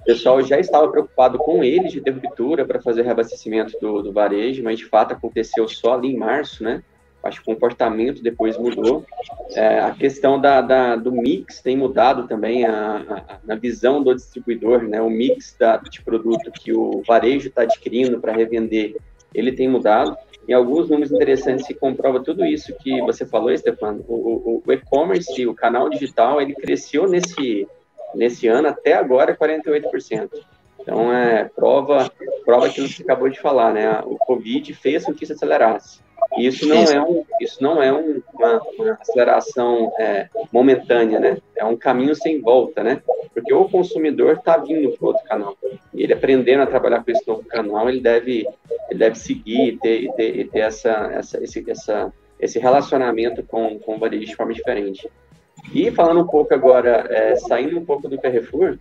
[0.02, 4.12] O pessoal já estava preocupado com eles de ter ruptura para fazer reabastecimento do, do
[4.12, 6.84] varejo, mas de fato aconteceu só ali em março, né?
[7.24, 9.06] Acho que o comportamento depois mudou.
[9.52, 14.82] É, a questão da, da, do mix tem mudado também a, na visão do distribuidor,
[14.82, 15.00] né?
[15.00, 18.96] O mix da, de produto que o varejo está adquirindo para revender,
[19.36, 20.18] ele tem mudado.
[20.48, 24.04] E alguns números interessantes que comprova tudo isso que você falou, Stefano.
[24.08, 27.68] O, o, o e-commerce, o canal digital, ele cresceu nesse
[28.16, 30.30] nesse ano até agora 48%.
[30.82, 32.12] Então, é prova,
[32.44, 34.02] prova aquilo que você acabou de falar, né?
[34.04, 36.00] O Covid fez com que isso acelerasse.
[36.38, 41.38] E isso não é, um, isso não é um, uma, uma, aceleração é, momentânea, né?
[41.56, 43.02] É um caminho sem volta, né?
[43.34, 45.58] Porque o consumidor está vindo para outro canal.
[45.94, 48.48] E ele aprendendo a trabalhar com esse novo canal, ele deve,
[48.90, 53.44] ele deve seguir e ter, e ter, e ter essa, essa, esse, essa, esse relacionamento
[53.44, 55.10] com, com o varejo de forma diferente.
[55.74, 58.78] E falando um pouco agora, é, saindo um pouco do Carrefour,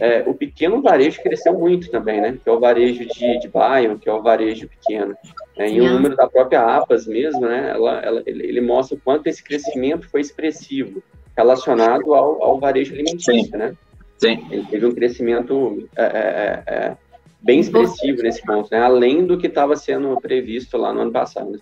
[0.00, 2.38] é, o pequeno varejo cresceu muito também, né?
[2.42, 5.14] Que é o varejo de, de bairro, que é o varejo pequeno.
[5.56, 7.70] É, e o número da própria APAS mesmo, né?
[7.74, 11.02] Ela, ela, ele, ele, mostra o quanto esse crescimento foi expressivo
[11.36, 13.56] relacionado ao, ao varejo alimentício, Sim.
[13.56, 13.76] né?
[14.16, 14.46] Sim.
[14.50, 16.96] Ele teve um crescimento é, é, é, é
[17.40, 18.80] bem expressivo nesse ponto, né?
[18.80, 21.60] Além do que estava sendo previsto lá no ano passado.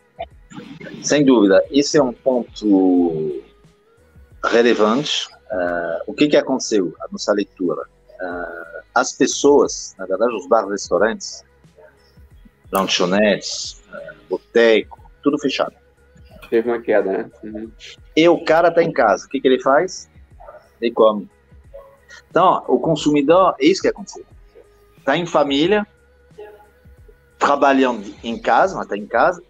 [1.03, 1.65] Sem dúvida.
[1.71, 3.43] Esse é um ponto
[4.45, 5.29] relevante.
[5.51, 7.83] Uh, o que, que aconteceu a nossa leitura?
[8.21, 11.45] Uh, as pessoas, na verdade, os bares, restaurantes,
[12.71, 15.75] lanchonetes, uh, boteco, tudo fechado.
[16.49, 17.31] Teve uma queda, né?
[17.45, 17.71] Uhum.
[18.17, 20.09] E o cara está em casa, o que, que ele faz?
[20.81, 21.29] Ele come.
[22.29, 24.25] Então, o consumidor, é isso que aconteceu.
[24.99, 25.87] Está em família,
[27.39, 29.43] trabalhando em casa, mas está em casa,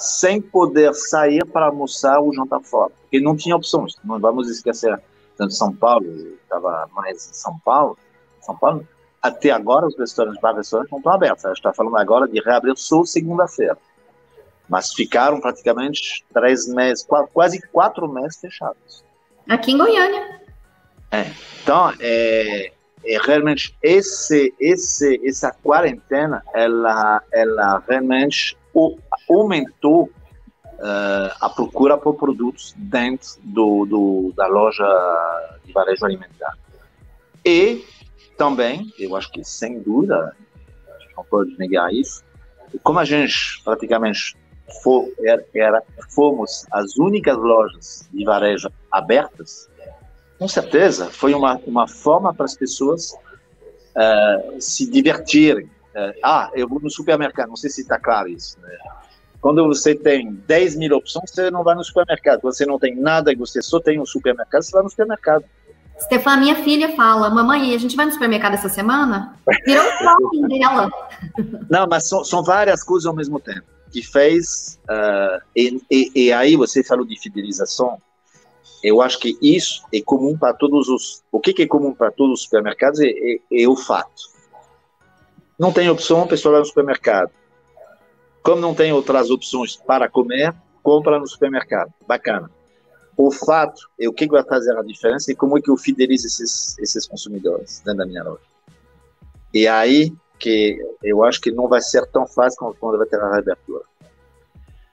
[0.00, 3.96] sem poder sair para almoçar ou jantar fora, porque não tinha opções.
[4.02, 5.00] Não vamos esquecer,
[5.36, 6.06] tanto São Paulo,
[6.42, 7.98] estava mais em São Paulo,
[8.40, 8.86] São Paulo,
[9.22, 11.44] até agora os restaurantes, os restaurantes não estão abertos.
[11.44, 13.76] A gente está falando agora de reabrir só segunda-feira.
[14.68, 19.04] Mas ficaram praticamente três meses, quase quatro meses fechados.
[19.48, 20.40] Aqui em Goiânia.
[21.10, 21.26] É.
[21.62, 22.72] Então, é,
[23.04, 28.56] é, realmente esse, esse, essa quarentena, ela, ela realmente
[29.28, 34.86] aumentou uh, a procura por produtos dentro do, do, da loja
[35.64, 36.56] de varejo alimentar.
[37.44, 37.84] E
[38.36, 40.34] também, eu acho que sem dúvida,
[41.16, 42.22] não pode negar isso,
[42.82, 44.36] como a gente praticamente
[44.82, 49.68] for, era, era, fomos as únicas lojas de varejo abertas,
[50.38, 55.68] com certeza foi uma, uma forma para as pessoas uh, se divertirem,
[56.22, 58.58] ah, eu vou no supermercado, não sei se está claro isso.
[58.60, 58.76] Né?
[59.40, 62.42] Quando você tem 10 mil opções, você não vai no supermercado.
[62.42, 65.44] Você não tem nada e você só tem um supermercado, você vai no supermercado.
[65.98, 69.36] Stefan, minha filha fala, mamãe, a gente vai no supermercado essa semana?
[69.66, 70.90] Virou o shopping dela.
[71.70, 73.66] Não, mas são, são, várias coisas ao mesmo tempo.
[73.90, 78.00] Que fez, uh, e, e, e, aí você falou de fidelização,
[78.82, 81.22] eu acho que isso é comum para todos os...
[81.30, 84.29] O que, que é comum para todos os supermercados é, é, é o fato
[85.60, 87.30] não tem opção, a pessoa vai no supermercado.
[88.42, 91.92] Como não tem outras opções para comer, compra no supermercado.
[92.08, 92.50] Bacana.
[93.14, 96.26] O fato é o que vai fazer a diferença e como é que eu fidelizo
[96.26, 98.40] esses, esses consumidores dentro da minha loja.
[99.52, 103.30] E aí que eu acho que não vai ser tão fácil quando vai ter a
[103.30, 103.84] reabertura.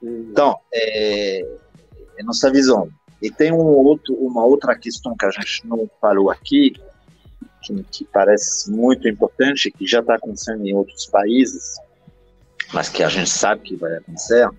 [0.02, 0.28] Uhum.
[0.30, 1.40] Então, é,
[2.18, 2.90] é nossa visão.
[3.22, 6.74] E tem um outro, uma outra questão que a gente não falou aqui,
[7.68, 11.76] que, que parece muito importante, que já está acontecendo em outros países,
[12.74, 14.50] mas que a gente sabe que vai acontecer,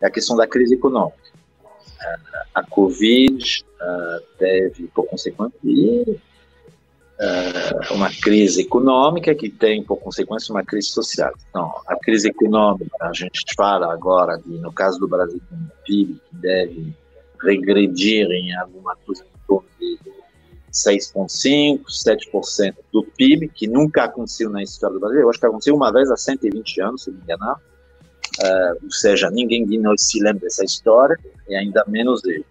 [0.00, 1.18] é a questão da crise econômica.
[2.54, 3.64] A Covid
[4.38, 5.52] teve, por consequência,
[7.90, 11.32] uma crise econômica que tem, por consequência, uma crise social.
[11.50, 16.14] Então, a crise econômica, a gente fala agora, de, no caso do Brasil, um PIB
[16.14, 16.94] que deve
[17.42, 19.98] regredir em alguma coisa em torno de
[20.72, 25.20] 6,5%, 7% do PIB, que nunca aconteceu na história do Brasil.
[25.20, 27.56] Eu acho que aconteceu uma vez há 120 anos, se não me engano.
[28.38, 32.46] Uh, ou seja, ninguém de nós se lembra dessa história, e ainda menos ele.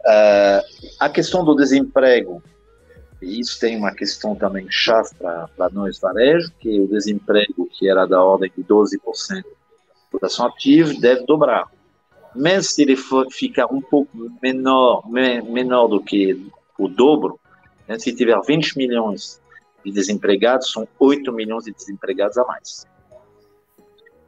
[0.00, 0.62] Uh,
[1.00, 2.42] a questão do desemprego,
[3.22, 8.04] e isso tem uma questão também chave para nós, varejo, que o desemprego, que era
[8.04, 9.42] da ordem de 12% da
[10.10, 11.70] população ativa, deve dobrar
[12.34, 14.10] mesmo se ele for ficar um pouco
[14.42, 16.44] menor, menor do que
[16.78, 17.38] o dobro,
[17.88, 19.40] né, se tiver 20 milhões
[19.84, 22.86] de desempregados, são 8 milhões de desempregados a mais.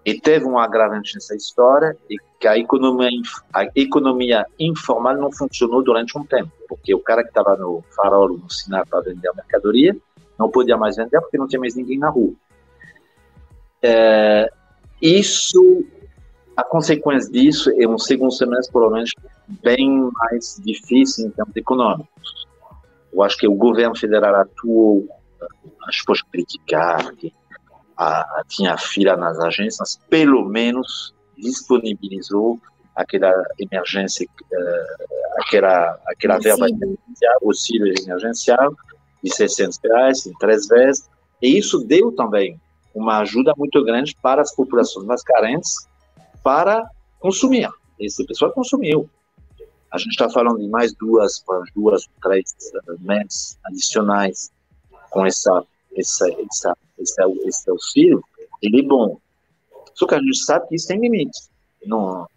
[0.04, 3.10] E teve um agravante nessa história, e que a economia,
[3.52, 8.28] a economia informal não funcionou durante um tempo, porque o cara que estava no farol,
[8.28, 9.96] no sinal para vender a mercadoria,
[10.38, 12.34] não podia mais vender porque não tinha mais ninguém na rua.
[13.82, 14.50] É,
[15.00, 15.84] isso
[16.56, 19.14] a consequência disso é um segundo semestre, provavelmente,
[19.62, 22.46] bem mais difícil em termos econômicos.
[23.12, 25.06] Eu acho que o governo federal atuou,
[25.86, 27.32] acho que pode criticar, que
[27.96, 32.58] a, tinha fila nas agências, pelo menos disponibilizou
[32.94, 38.74] aquela emergência, uh, aquela, aquela verba emergencial, auxílio emergencial,
[39.22, 41.08] de 600 reais, em três vezes,
[41.42, 42.58] e isso deu também
[42.94, 45.86] uma ajuda muito grande para as populações mais carentes,
[46.46, 47.68] para consumir.
[47.98, 49.10] Esse pessoal consumiu.
[49.90, 51.42] A gente está falando de mais duas,
[51.74, 52.54] duas, três
[53.00, 54.52] meses adicionais
[55.10, 55.64] com essa,
[55.96, 58.22] essa, essa, esse, esse auxílio.
[58.62, 59.18] Ele é bom.
[59.92, 61.50] Só que a gente sabe que isso tem limites.
[61.84, 62.28] Não,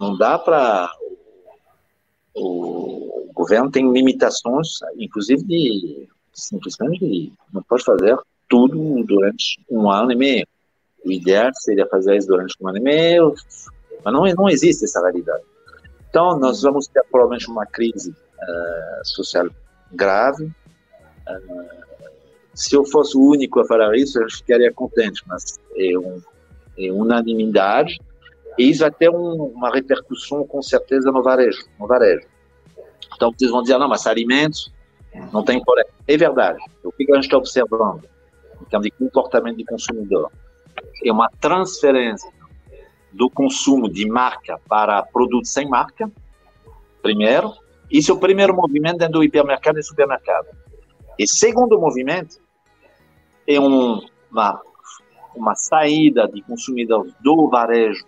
[0.00, 0.90] não dá para.
[2.34, 8.16] O, governo tem limitações, inclusive de simplesmente não pode fazer
[8.48, 10.46] tudo durante um ano e meio.
[11.06, 13.32] O ideal seria fazer isso durante um ano e meio,
[14.04, 15.44] mas não, não existe essa realidade.
[16.10, 19.48] Então, nós vamos ter provavelmente uma crise uh, social
[19.92, 20.46] grave.
[20.46, 21.86] Uh,
[22.52, 26.20] se eu fosse o único a falar isso, eu ficaria contente, mas é, um,
[26.76, 28.00] é unanimidade.
[28.58, 32.26] E isso vai ter um, uma repercussão, com certeza, no varejo, no varejo.
[33.14, 34.72] Então, vocês vão dizer, não, mas alimentos
[35.32, 35.90] não tem problema.
[36.08, 36.58] É verdade.
[36.82, 38.08] O que a gente está observando
[38.60, 40.32] em termos de comportamento de consumidor?
[41.04, 42.30] É uma transferência
[43.12, 46.10] do consumo de marca para produtos sem marca,
[47.02, 47.52] primeiro.
[47.90, 50.48] Isso é o primeiro movimento dentro do hipermercado e supermercado.
[51.18, 52.38] E segundo movimento
[53.46, 54.60] é um, uma,
[55.34, 58.04] uma saída de consumidores do varejo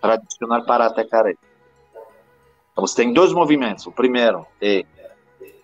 [0.00, 1.38] tradicional para a atacarejo.
[2.72, 3.86] Então, você tem dois movimentos.
[3.86, 4.84] O primeiro é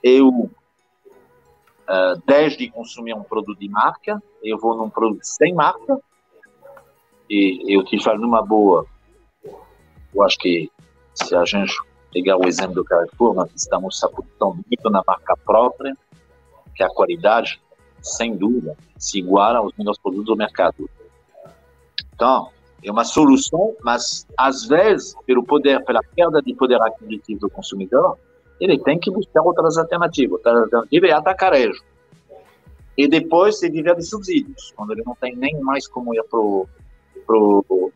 [0.03, 5.99] eu uh, desde consumir um produto de marca, eu vou num produto sem marca,
[7.33, 8.85] e eu te falo numa boa,
[10.15, 10.71] eu acho que
[11.15, 11.75] se a gente
[12.13, 15.97] pegar o exemplo do Carrefour, nós estamos apostando muito na marca própria,
[16.75, 17.59] que a qualidade,
[18.03, 20.91] sem dúvida, se iguala aos melhores produtos do mercado.
[22.15, 22.51] Então,
[22.85, 28.19] é uma solução, mas às vezes, pelo poder, pela perda de poder aquisitivo do consumidor,
[28.61, 30.33] ele tem que buscar outras alternativas.
[30.33, 31.83] Outra alternativa é atacarejo.
[32.97, 36.39] E depois se viver de subsídios, quando ele não tem nem mais como ir para
[37.27, 37.93] pro,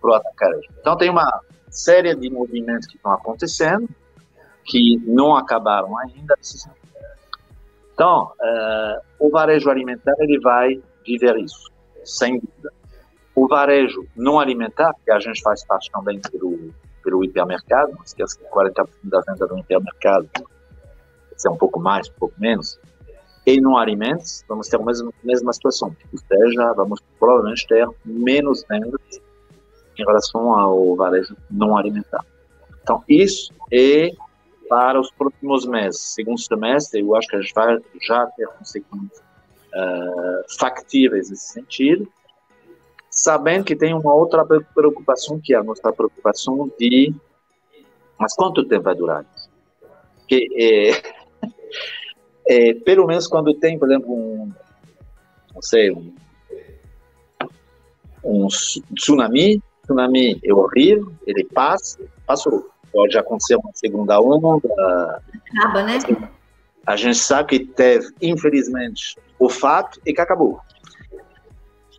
[0.00, 0.68] pro atacante.
[0.80, 3.88] Então tem uma série de movimentos que estão acontecendo
[4.64, 6.36] que não acabaram ainda.
[7.92, 11.70] Então, uh, o varejo alimentar ele vai viver isso,
[12.04, 12.72] sem dúvida.
[13.34, 18.38] O varejo não alimentar, que a gente faz parte também pelo, pelo hipermercado, não esqueça
[18.38, 20.28] que 40% da venda do hipermercado
[21.44, 22.78] é um pouco mais, um pouco menos,
[23.46, 25.94] e não alimentos, vamos ter a mesma, mesma situação.
[26.12, 29.00] Ou seja, vamos provavelmente ter menos vendas
[29.98, 32.24] em relação ao varejo não alimentar.
[32.82, 34.10] Então, isso é
[34.68, 36.00] para os próximos meses.
[36.00, 42.08] Segundo semestre, eu acho que a gente vai já ter consequências uh, factíveis nesse sentido,
[43.10, 47.12] sabendo que tem uma outra preocupação, que é a nossa preocupação de
[48.20, 49.48] mas quanto tempo vai durar isso?
[50.30, 50.90] É,
[52.50, 54.52] é, pelo menos quando tem, por exemplo, um,
[55.54, 56.12] não sei, um,
[58.24, 58.48] um
[58.96, 62.68] tsunami, tsunami é horrível, ele passa, passou.
[62.92, 64.58] Pode acontecer uma segunda onda.
[65.56, 65.98] Acaba, né?
[66.84, 70.58] A gente sabe que teve, infelizmente, o fato e que acabou.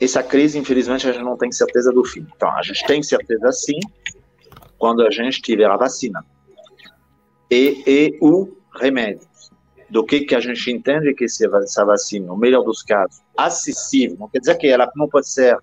[0.02, 2.28] Essa crise, infelizmente, a gente não tem certeza do fim.
[2.36, 3.80] Então, a gente tem certeza sim
[4.78, 6.26] quando a gente tiver a vacina.
[7.50, 9.31] E, e o remédio.
[9.92, 14.30] Do que, que a gente entende que essa vacina, no melhor dos casos, acessível, não
[14.30, 15.58] quer dizer que ela não pode ser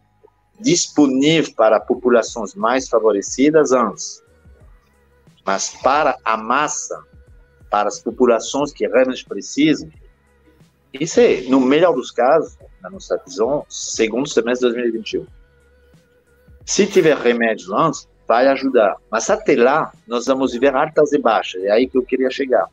[0.61, 4.23] disponível para populações mais favorecidas antes,
[5.47, 7.03] mas para a massa,
[7.71, 9.91] para as populações que realmente precisam,
[10.93, 15.27] isso é, no melhor dos casos, na nossa visão, segundo semestre de 2021.
[16.67, 18.97] Se tiver remédios antes, vai ajudar.
[19.11, 21.63] Mas até lá, nós vamos ver altas e baixas.
[21.65, 22.69] É aí que eu queria chegar.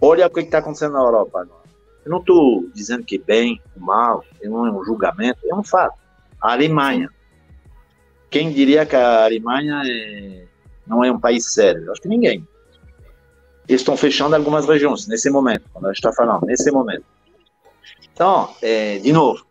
[0.00, 1.66] Olha o que está acontecendo na Europa agora.
[2.04, 5.98] Eu não estou dizendo que bem ou mal, não é um julgamento, é um fato.
[6.40, 7.10] A Alemanha.
[8.30, 10.46] Quem diria que a Alemanha é,
[10.86, 11.90] não é um país sério?
[11.90, 12.46] Acho que ninguém.
[13.68, 17.04] Eles estão fechando algumas regiões nesse momento, quando a gente está falando, nesse momento.
[18.12, 19.44] Então, é, de novo,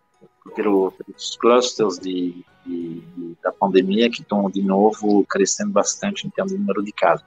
[0.55, 3.03] pelos clusters de, de,
[3.43, 7.25] da pandemia que estão, de novo, crescendo bastante em termos de número de casos.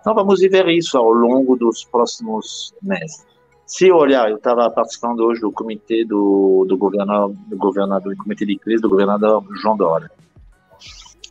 [0.00, 3.26] Então, vamos ver isso ao longo dos próximos meses.
[3.66, 8.44] Se olhar, eu estava participando hoje do comitê do, do governador, do governador, do comitê
[8.44, 10.10] de crise do governador João Dória.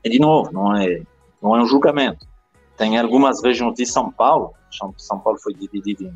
[0.04, 1.02] E, de novo, não é,
[1.42, 2.26] não é um julgamento.
[2.78, 4.54] Tem algumas regiões de São Paulo,
[4.98, 6.14] São Paulo foi dividido em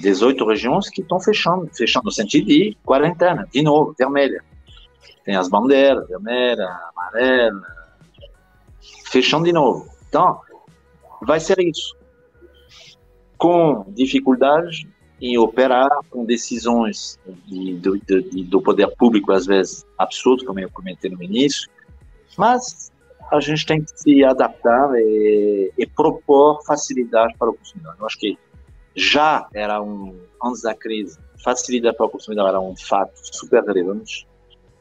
[0.00, 4.42] 18 regiões que estão fechando, fechando no sentido de quarentena, de novo, vermelha.
[5.24, 7.62] Tem as bandeiras, vermelha, amarela,
[9.10, 9.86] fechando de novo.
[10.08, 10.40] Então,
[11.26, 11.96] vai ser isso.
[13.38, 14.88] Com dificuldade
[15.20, 20.70] em operar, com decisões de, de, de, do poder público, às vezes absurdo, como eu
[20.70, 21.70] comentei no início,
[22.36, 22.90] mas
[23.30, 27.94] a gente tem que se adaptar e, e propor facilidade para o consumidor.
[27.98, 28.36] Eu acho que
[28.96, 34.26] já era um, antes da crise, facilidade para o consumidor era um fato super relevante.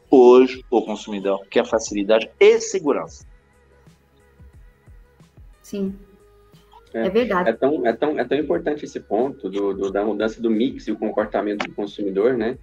[0.10, 3.26] Hoje, o consumidor quer facilidade e segurança.
[5.62, 5.98] Sim,
[6.94, 7.50] é, é verdade.
[7.50, 10.88] É tão, é, tão, é tão importante esse ponto do, do da mudança do mix
[10.88, 12.58] e o comportamento do consumidor, né?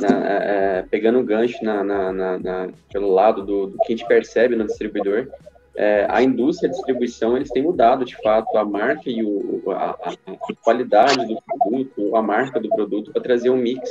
[0.00, 3.96] Na, é, é pegando um gancho na, na, na, pelo lado do, do que a
[3.96, 5.28] gente percebe no distribuidor,
[5.78, 9.90] é, a indústria de distribuição eles têm mudado de fato a marca e o, a,
[9.90, 13.88] a, qualidade do produto, a marca do produto para trazer um mix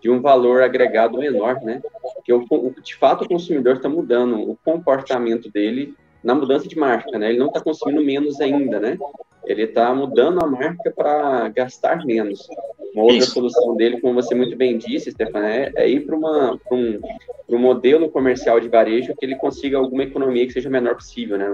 [0.00, 1.82] de um valor agregado menor, né?
[2.24, 5.94] Que o, de fato o consumidor está mudando o comportamento dele
[6.26, 7.28] na mudança de marca, né?
[7.28, 8.98] Ele não está consumindo menos ainda, né?
[9.46, 12.48] Ele está mudando a marca para gastar menos.
[12.92, 13.30] Uma outra Isso.
[13.30, 17.00] solução dele, como você muito bem disse, Stefano, é, é ir para um,
[17.48, 21.46] um modelo comercial de varejo que ele consiga alguma economia que seja menor possível, né?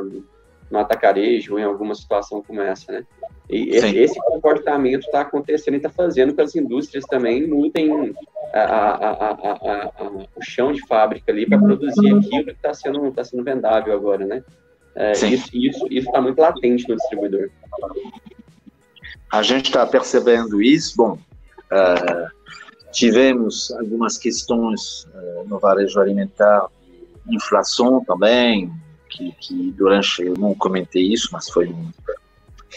[0.73, 3.05] No atacarejo ou em alguma situação como essa, né?
[3.51, 3.99] E Sim.
[3.99, 8.15] esse comportamento está acontecendo e está fazendo que as indústrias também mudem
[8.55, 13.23] a, a, a, o chão de fábrica ali para produzir aquilo que está sendo, tá
[13.23, 14.43] sendo vendável agora, né?
[14.95, 17.51] É, isso está isso, tá muito latente no distribuidor.
[19.31, 20.95] A gente está percebendo isso.
[20.97, 21.19] Bom,
[21.71, 26.69] uh, tivemos algumas questões uh, no varejo alimentar,
[27.29, 28.71] inflação também,
[29.13, 31.91] que, que, durante eu não comentei isso, mas foi um,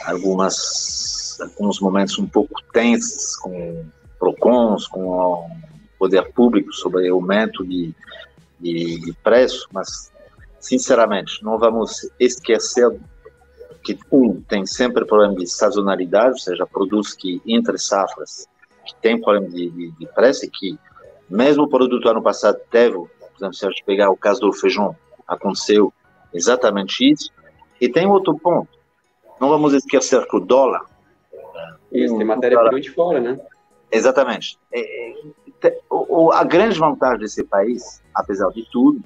[0.05, 3.85] algumas alguns momentos um pouco tensos com
[4.17, 5.49] Procons, com o
[5.99, 7.93] poder público sobre o aumento de,
[8.59, 10.11] de, de preço, mas
[10.59, 12.89] sinceramente, não vamos esquecer
[13.83, 18.47] que, um, tem sempre problema de sazonalidade, ou seja, produtos que, entre safras,
[18.85, 20.79] que tem problema de, de, de preço e que,
[21.29, 24.53] mesmo o produto ano passado teve, por exemplo, se a gente pegar o caso do
[24.53, 24.95] feijão,
[25.27, 25.93] aconteceu
[26.35, 27.31] exatamente isso.
[27.79, 28.69] E tem outro ponto,
[29.39, 30.81] não vamos esquecer que o dólar...
[31.91, 33.39] Isso, tem matéria-prima de fora, né?
[33.89, 34.57] Exatamente.
[34.73, 35.11] É,
[35.63, 39.01] é, o, a grande vantagem desse país, apesar de tudo,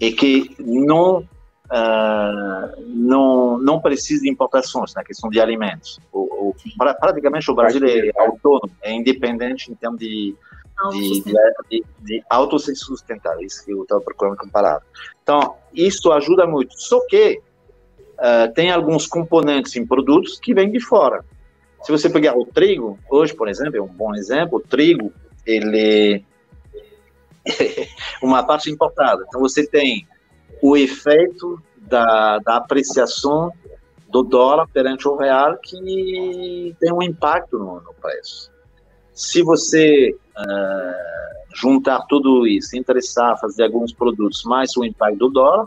[0.00, 5.98] é que não uh, não não precisa de importações na questão de alimentos.
[6.12, 6.54] O, o,
[7.00, 10.36] praticamente o Brasil é autônomo, é independente em termos de
[10.90, 11.22] de,
[11.70, 14.82] de, de, autossustentável, isso que eu estava procurando comparar.
[15.22, 16.74] Então, isso ajuda muito.
[16.78, 17.40] Só que
[18.14, 21.24] uh, tem alguns componentes em produtos que vêm de fora.
[21.82, 25.12] Se você pegar o trigo, hoje, por exemplo, é um bom exemplo, o trigo,
[25.44, 26.24] ele
[28.22, 29.24] uma parte importada.
[29.26, 30.06] Então você tem
[30.62, 33.52] o efeito da, da apreciação
[34.08, 38.51] do dólar perante o real que tem um impacto no, no preço.
[39.14, 45.66] Se você uh, juntar tudo isso, interessar, fazer alguns produtos, mais o impacto do dólar,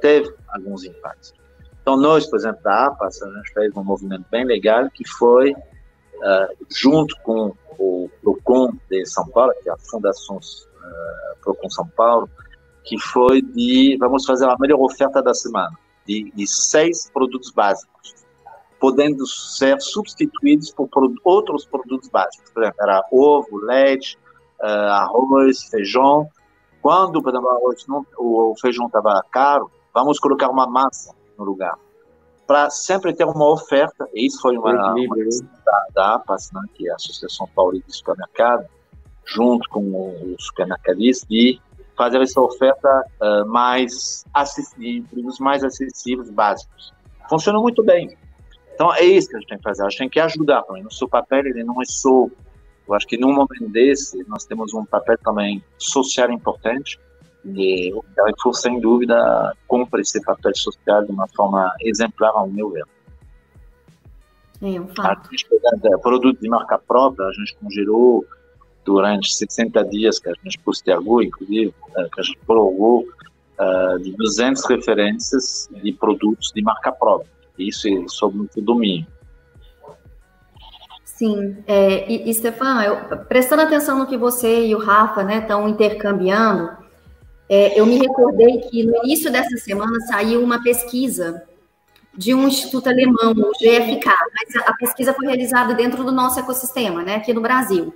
[0.00, 1.34] teve alguns impactos.
[1.82, 5.52] Então, nós, por exemplo, da APAS, a gente fez um movimento bem legal que foi,
[5.52, 11.86] uh, junto com o PROCON de São Paulo, que é a Fundação uh, PROCON São
[11.88, 12.28] Paulo,
[12.84, 15.76] que foi de, vamos fazer a melhor oferta da semana,
[16.06, 18.14] de, de seis produtos básicos,
[18.78, 20.88] podendo ser substituídos por
[21.24, 22.50] outros produtos básicos.
[22.50, 24.18] Por exemplo, era ovo, leite,
[24.60, 26.28] uh, arroz, feijão.
[26.82, 31.44] Quando, por exemplo, o, arroz não, o feijão estava caro, vamos colocar uma massa no
[31.44, 31.76] lugar.
[32.46, 35.16] Para sempre ter uma oferta, e isso foi uma, uma
[35.64, 38.66] da, da APAS, né, que é a Associação Paulista de Supermercado,
[39.24, 41.60] junto com os supermercadistas, de
[41.96, 45.08] fazer essa oferta uh, mais acessível,
[45.40, 46.92] mais acessíveis, básicos.
[47.28, 48.16] Funciona muito bem.
[48.76, 49.82] Então é isso que a gente tem que fazer.
[49.82, 50.82] A gente tem que ajudar também.
[50.82, 52.28] No seu papel ele não é só.
[52.86, 57.00] Eu acho que num momento desse nós temos um papel também social importante
[57.44, 62.70] e o Carrefour, sem dúvida, cumpre esse papel social de uma forma exemplar, ao meu
[62.70, 62.84] ver.
[64.60, 65.30] É um fato.
[65.94, 68.26] A produto de marca própria, a gente congelou
[68.84, 73.06] durante 60 dias, que a gente postergou, inclusive, eh, que a gente prorrogou,
[73.58, 77.35] uh, de 200 referências de produtos de marca própria.
[77.58, 79.06] Isso é sobre muito domínio.
[81.04, 85.64] Sim, é, e, e Stefan, eu, prestando atenção no que você e o Rafa estão
[85.64, 86.76] né, intercambiando,
[87.48, 91.42] é, eu me recordei que no início dessa semana saiu uma pesquisa
[92.14, 96.38] de um instituto alemão, o GFK, mas a, a pesquisa foi realizada dentro do nosso
[96.38, 97.94] ecossistema, né, aqui no Brasil.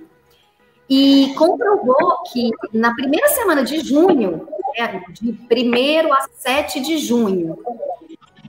[0.89, 4.47] E comprovou que na primeira semana de junho,
[4.77, 7.57] né, de 1 a 7 de junho,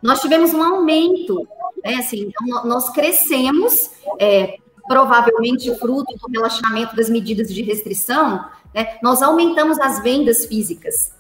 [0.03, 1.47] nós tivemos um aumento,
[1.85, 4.57] né, assim, então nós crescemos, é,
[4.89, 8.45] provavelmente fruto do relaxamento das medidas de restrição,
[8.75, 11.15] né, nós aumentamos as vendas físicas.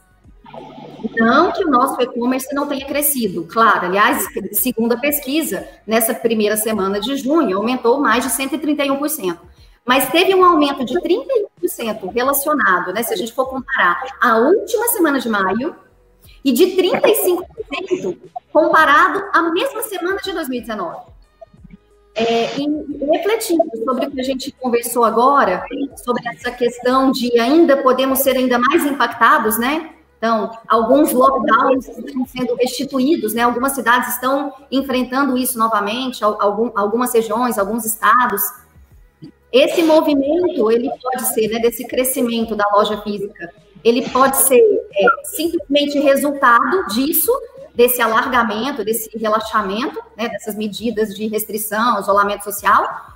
[1.16, 3.86] Não que o nosso e-commerce não tenha crescido, claro.
[3.86, 9.38] Aliás, segundo a pesquisa, nessa primeira semana de junho, aumentou mais de 131%.
[9.84, 13.02] Mas teve um aumento de 31% relacionado, né?
[13.02, 15.74] Se a gente for comparar a última semana de maio,
[16.44, 18.18] e de 35%
[18.52, 21.12] comparado à mesma semana de 2019.
[22.14, 25.64] É, e refletindo sobre o que a gente conversou agora,
[26.04, 29.92] sobre essa questão de ainda podemos ser ainda mais impactados, né?
[30.18, 33.42] Então, alguns lockdowns estão sendo restituídos, né?
[33.42, 38.40] Algumas cidades estão enfrentando isso novamente, algum, algumas regiões, alguns estados.
[39.50, 43.52] Esse movimento, ele pode ser, né, desse crescimento da loja física,
[43.84, 47.32] ele pode ser é, simplesmente resultado disso,
[47.74, 53.12] desse alargamento, desse relaxamento, né, dessas medidas de restrição, isolamento social,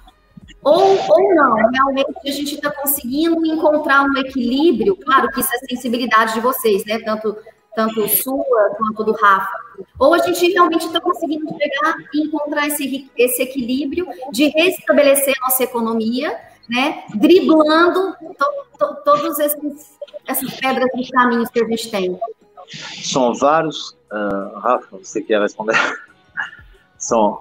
[0.62, 5.58] ou, ou não, realmente a gente está conseguindo encontrar um equilíbrio, claro que isso é
[5.58, 7.36] sensibilidade de vocês, né, tanto,
[7.74, 9.58] tanto sua quanto do Rafa,
[9.98, 15.62] ou a gente realmente está conseguindo pegar e encontrar esse, esse equilíbrio de restabelecer nossa
[15.62, 16.36] economia,
[16.68, 19.95] né, driblando to, to, todos esses
[20.26, 22.18] essas pedras nos caminhos que a gente tem?
[23.02, 23.96] São vários.
[24.10, 25.76] Uh, Rafa, você quer responder?
[26.98, 27.40] são,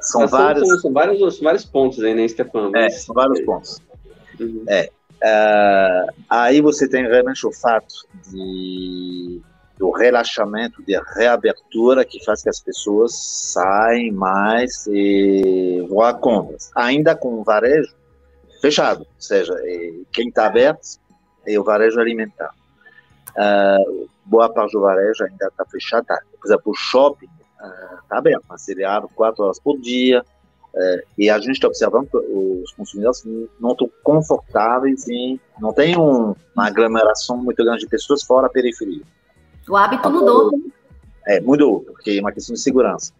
[0.00, 0.68] são vários.
[0.68, 2.76] São, são, vários, são vários pontos aí, né, Stefano?
[2.76, 3.80] É, são vários pontos.
[4.38, 4.64] Uhum.
[4.68, 4.90] É.
[5.20, 7.92] Uh, aí você tem realmente o fato
[8.30, 9.40] de,
[9.76, 13.14] do relaxamento, de reabertura que faz que as pessoas
[13.52, 16.70] saem mais e vão a compras.
[16.76, 17.96] Ainda com o varejo
[18.60, 19.54] fechado, ou seja,
[20.12, 20.98] quem está aberto
[21.48, 22.52] e o varejo alimentar.
[23.30, 26.22] Uh, boa parte do varejo ainda está fechada.
[26.40, 30.24] Por exemplo, o shopping está uh, aberto, mas ele abre quatro horas por dia.
[30.74, 33.24] Uh, e a gente está observando que os consumidores
[33.58, 35.40] não estão confortáveis em.
[35.60, 39.02] não tem um, uma aglomeração muito grande de pessoas fora a periferia.
[39.68, 40.50] O hábito mudou.
[41.26, 43.12] É, mudou, porque é uma questão de segurança.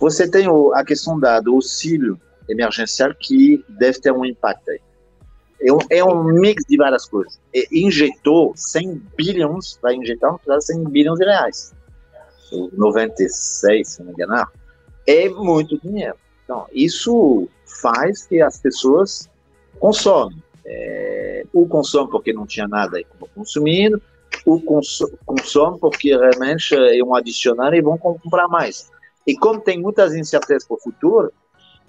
[0.00, 4.80] Você tem o, a questão da, do auxílio emergencial que deve ter um impacto aí.
[5.66, 7.40] É um, é um mix de várias coisas.
[7.72, 11.74] Injetou 100 bilhões, vai injetar um total 100 bilhões de reais.
[12.72, 14.46] 96, se não me engano.
[15.04, 16.14] É muito dinheiro.
[16.44, 17.48] Então, isso
[17.82, 19.28] faz que as pessoas
[19.80, 20.40] consomem.
[20.64, 23.00] É, o consome porque não tinha nada
[23.34, 24.00] consumindo,
[24.44, 24.60] o
[25.24, 28.90] consome porque realmente é um adicional e vão comprar mais.
[29.26, 31.32] E como tem muitas incertezas para o futuro,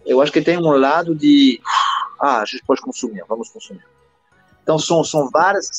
[0.06, 1.60] eu acho que tem um lado de
[2.20, 3.84] ah, a gente pode consumir, vamos consumir.
[4.64, 5.70] Então, são, são várias,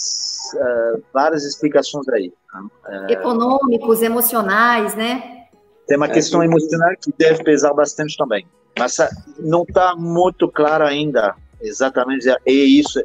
[0.55, 2.33] uh, várias explicações aí.
[2.55, 5.47] Uh, Econômicos, emocionais, né?
[5.87, 8.47] Tem uma é, questão emocional que deve pesar bastante também.
[8.79, 9.09] Mas uh,
[9.39, 12.29] não está muito claro ainda exatamente.
[12.29, 13.03] É isso,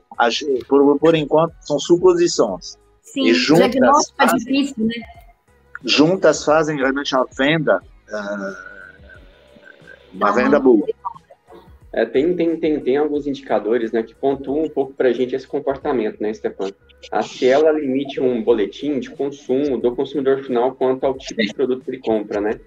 [0.69, 2.77] por, por enquanto, são suposições.
[3.01, 4.95] Sim, o diagnóstico é difícil, né?
[5.83, 8.55] juntas fazem realmente a venda, uh,
[10.13, 10.85] uma venda boa.
[11.93, 15.35] É, tem, tem, tem, tem alguns indicadores né, que pontuam um pouco para a gente
[15.35, 16.71] esse comportamento, né, Stefan?
[17.11, 21.83] A Cielo limite um boletim de consumo do consumidor final quanto ao tipo de produto
[21.83, 22.59] que ele compra, né?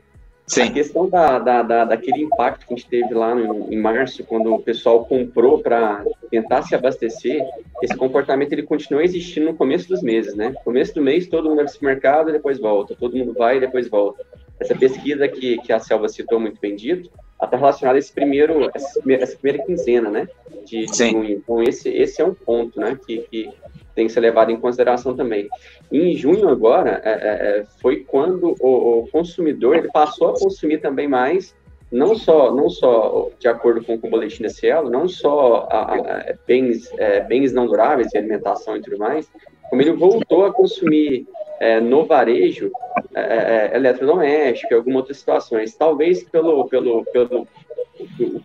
[0.47, 0.63] Sim.
[0.63, 4.23] A questão da, da, da, daquele impacto que a gente teve lá no, em março,
[4.23, 7.45] quando o pessoal comprou para tentar se abastecer,
[7.83, 10.51] esse comportamento ele continua existindo no começo dos meses, né?
[10.51, 13.35] No começo do mês, todo mundo vai para o mercado e depois volta, todo mundo
[13.35, 14.25] vai e depois volta.
[14.61, 17.11] Essa pesquisa que, que a Selva citou muito bem dito,
[17.45, 20.29] está relacionada a esse primeiro, essa primeira quinzena, né?
[20.65, 21.31] De, de junho.
[21.31, 22.99] Então, esse, esse é um ponto, né?
[23.07, 23.51] Que, que
[23.97, 25.49] tem que ser levado em consideração também.
[25.91, 30.79] Em junho agora é, é, é, foi quando o, o, consumidor ele passou a consumir
[30.79, 31.55] também mais,
[31.91, 35.95] não só não só de acordo com, com o boletim da Cielo, não só a,
[35.95, 39.31] a, bens é, bens não duráveis, alimentação e tudo mais,
[39.69, 41.27] como ele voltou a consumir
[41.61, 42.71] é, no varejo
[43.15, 47.47] é, eletrodoméstico e algumas outras situações, talvez pelo pelo pelo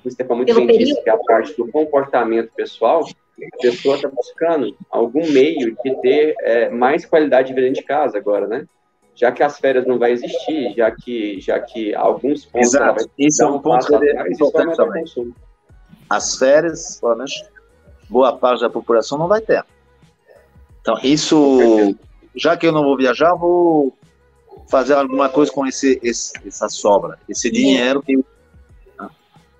[0.05, 3.03] o Stefan muito bem disse que é a parte do comportamento pessoal
[3.43, 7.87] a pessoa está buscando algum meio de ter é, mais qualidade de vida dentro de
[7.87, 8.65] casa agora, né?
[9.15, 12.73] Já que as férias não vai existir, já que, já que alguns pontos...
[12.73, 13.93] Exato, isso é um ponto
[14.29, 15.03] importante também.
[16.09, 17.33] As férias, pelo menos,
[18.09, 19.63] boa parte da população não vai ter.
[20.81, 21.95] Então, isso,
[22.35, 23.95] já que eu não vou viajar, vou
[24.69, 28.17] fazer alguma coisa com esse, esse essa sobra, esse dinheiro que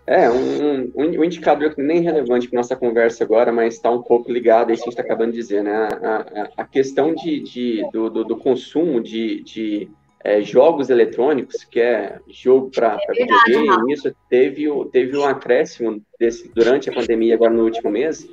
[0.07, 4.01] é, um, um, um indicador que nem relevante para nossa conversa agora, mas está um
[4.01, 5.73] pouco ligado a isso que a gente está acabando de dizer, né?
[5.73, 9.89] A, a, a questão de, de do, do, do, consumo de, de
[10.23, 16.89] é, jogos eletrônicos, que é jogo para videogame, isso teve, teve um acréscimo desse, durante
[16.89, 18.27] a pandemia, agora no último mês,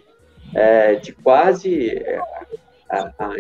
[0.55, 2.19] é, de quase é,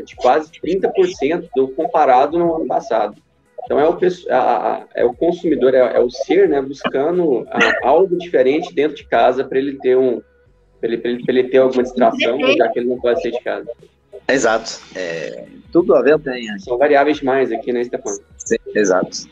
[0.04, 3.16] de quase 30% do comparado no ano passado.
[3.64, 3.98] Então, é o,
[4.30, 9.04] a, é o consumidor, é, é, o ser, né, buscando a, algo diferente dentro de
[9.04, 10.22] casa para ele ter um,
[10.80, 13.68] para ele, ele, ele, ter alguma distração, já que ele não pode sair de casa.
[14.26, 14.80] Exato.
[14.94, 16.58] É, tudo a ver tem.
[16.60, 18.18] São variáveis demais aqui, né, Stefan?
[18.38, 19.28] Sim, exato.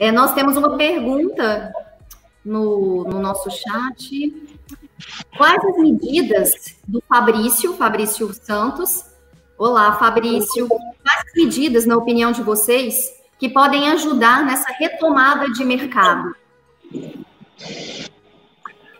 [0.00, 1.72] É, nós temos uma pergunta
[2.44, 4.51] no, no nosso chat.
[5.36, 9.12] Quais as medidas do Fabrício, Fabrício Santos,
[9.64, 10.66] Olá, Fabrício.
[10.66, 16.34] Quais medidas, na opinião de vocês, que podem ajudar nessa retomada de mercado?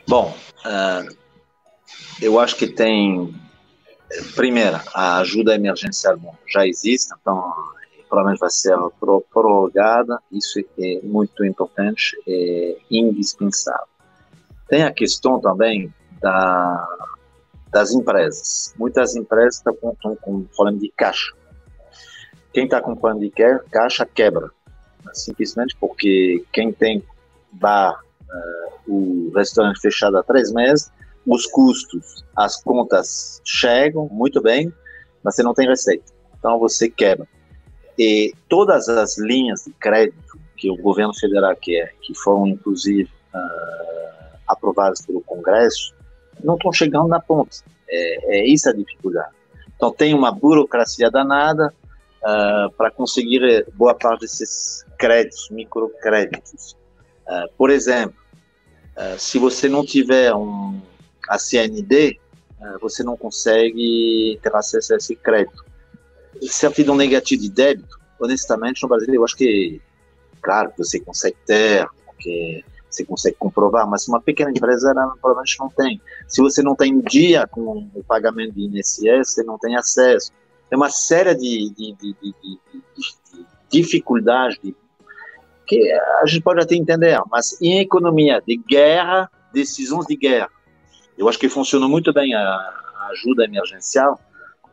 [0.06, 1.16] Bom, uh,
[2.20, 3.34] eu acho que tem.
[4.36, 7.52] Primeiro, a ajuda emergencial já existe, então
[8.08, 8.76] provavelmente vai ser
[9.32, 10.20] prorrogada.
[10.30, 13.88] Isso é muito importante, é indispensável.
[14.72, 16.88] Tem a questão também da
[17.70, 18.74] das empresas.
[18.78, 21.30] Muitas empresas estão com, estão com problema de caixa.
[22.54, 23.30] Quem está com problema de
[23.70, 24.50] caixa quebra,
[25.12, 27.04] simplesmente porque quem tem
[27.52, 30.90] bar, uh, o restaurante fechado há três meses,
[31.26, 34.72] os custos, as contas chegam muito bem,
[35.22, 36.10] mas você não tem receita.
[36.38, 37.28] Então você quebra.
[37.98, 43.81] E todas as linhas de crédito que o governo federal quer, que foram inclusive uh,
[44.52, 45.94] aprovadas pelo Congresso,
[46.42, 47.56] não estão chegando na ponta.
[47.88, 49.32] É, é isso a dificuldade.
[49.76, 51.72] Então, tem uma burocracia danada
[52.22, 56.76] uh, para conseguir eh, boa parte desses créditos, microcréditos.
[57.26, 58.14] Uh, por exemplo,
[58.96, 60.80] uh, se você não tiver um,
[61.28, 62.18] a CND,
[62.80, 65.64] você não consegue ter acesso a esse crédito.
[66.42, 69.82] Certidão negativa de débito, honestamente, no Brasil, eu acho que,
[70.40, 72.64] claro, você consegue ter, porque
[72.94, 76.00] você consegue comprovar, mas uma pequena empresa provavelmente não tem.
[76.26, 80.32] Se você não tem dia com o pagamento de INSS, você não tem acesso.
[80.68, 82.58] Tem uma série de, de, de, de
[83.70, 84.58] dificuldades
[85.66, 90.50] que a gente pode até entender, mas em economia de guerra, decisões de guerra,
[91.16, 94.20] eu acho que funciona muito bem a, a ajuda emergencial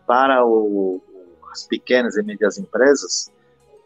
[0.06, 1.02] para o,
[1.52, 3.32] as pequenas e médias empresas,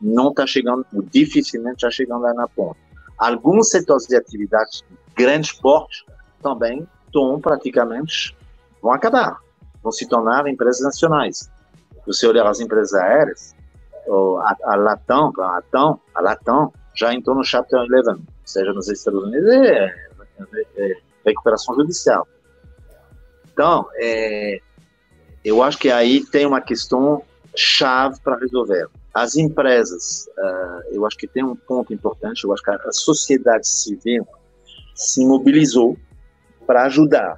[0.02, 2.80] não está chegando, dificilmente está chegando lá na ponta
[3.24, 6.06] alguns setores de atividades de grande porte
[6.42, 8.36] também estão praticamente
[8.82, 9.40] vão acabar,
[9.82, 11.50] vão se tornar empresas nacionais.
[12.06, 13.56] Você olhar as empresas aéreas,
[14.42, 19.24] a, a Latam, a Latam, a Latam já entrou no Chapter 11, seja nos Estados
[19.24, 20.94] Unidos, é, é, é
[21.26, 22.28] recuperação judicial.
[23.54, 24.60] Então, é,
[25.46, 27.24] eu acho que aí tem uma questão
[27.56, 28.90] chave para resolver.
[29.14, 33.68] As empresas, uh, eu acho que tem um ponto importante, eu acho que a sociedade
[33.68, 34.28] civil
[34.96, 35.96] se mobilizou
[36.66, 37.38] para ajudar.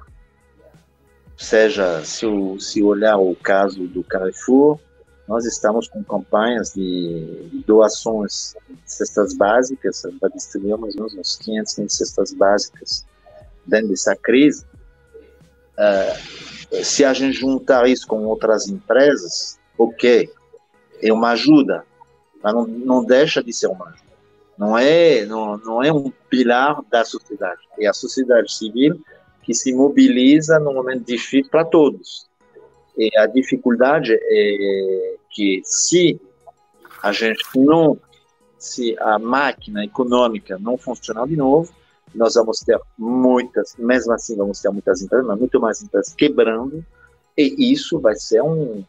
[1.36, 4.78] Seja, se, o, se olhar o caso do Carrefour,
[5.28, 11.36] nós estamos com campanhas de doações de cestas básicas, para distribuir mais ou menos uns
[11.36, 13.04] 500 mil cestas básicas
[13.66, 14.64] dentro dessa crise.
[15.76, 20.30] Uh, se a gente juntar isso com outras empresas, ok,
[21.02, 21.84] é uma ajuda,
[22.42, 24.06] mas não, não deixa de ser uma ajuda.
[24.58, 29.00] Não é, não, não é um pilar da sociedade, é a sociedade civil
[29.42, 32.26] que se mobiliza no momento difícil para todos.
[32.96, 36.20] E a dificuldade é que se
[37.02, 37.98] a gente não,
[38.58, 41.72] se a máquina econômica não funcionar de novo,
[42.14, 46.84] nós vamos ter muitas, mesmo assim vamos ter muitas empresas, mas muito mais empresas quebrando,
[47.36, 48.82] e isso vai ser um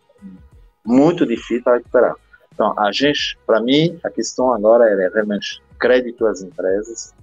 [0.88, 2.16] muito difícil para recuperar.
[2.54, 7.14] Então, a gente, para mim, a questão agora é realmente crédito às empresas.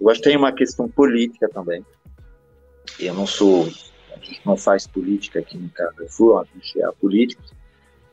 [0.00, 1.84] Eu acho que tem uma questão política também.
[2.98, 3.68] Eu não sou,
[4.10, 7.42] a gente não faz política aqui no Carrefour, a gente é político,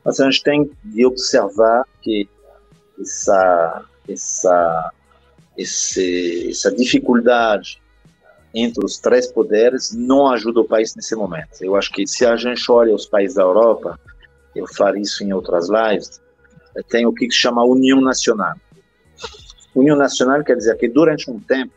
[0.03, 2.30] mas a gente tem de observar que
[2.99, 4.93] essa, essa,
[5.58, 7.82] esse, essa dificuldade
[8.53, 11.62] entre os três poderes não ajuda o país nesse momento.
[11.62, 13.99] Eu acho que se a gente olha os países da Europa,
[14.58, 16.22] eu falo isso em outras lives,
[16.89, 18.55] tem o que se chama União Nacional.
[19.76, 21.74] União Nacional quer dizer que durante um tempo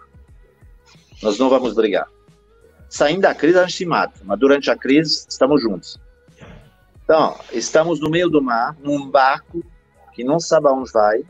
[1.22, 2.08] nós não vamos brigar.
[2.88, 6.00] Saindo da crise a gente se mata, mas durante a crise estamos juntos.
[7.04, 9.62] Então, estamos no meio do mar, num barco
[10.12, 11.24] que não sabe aonde vai,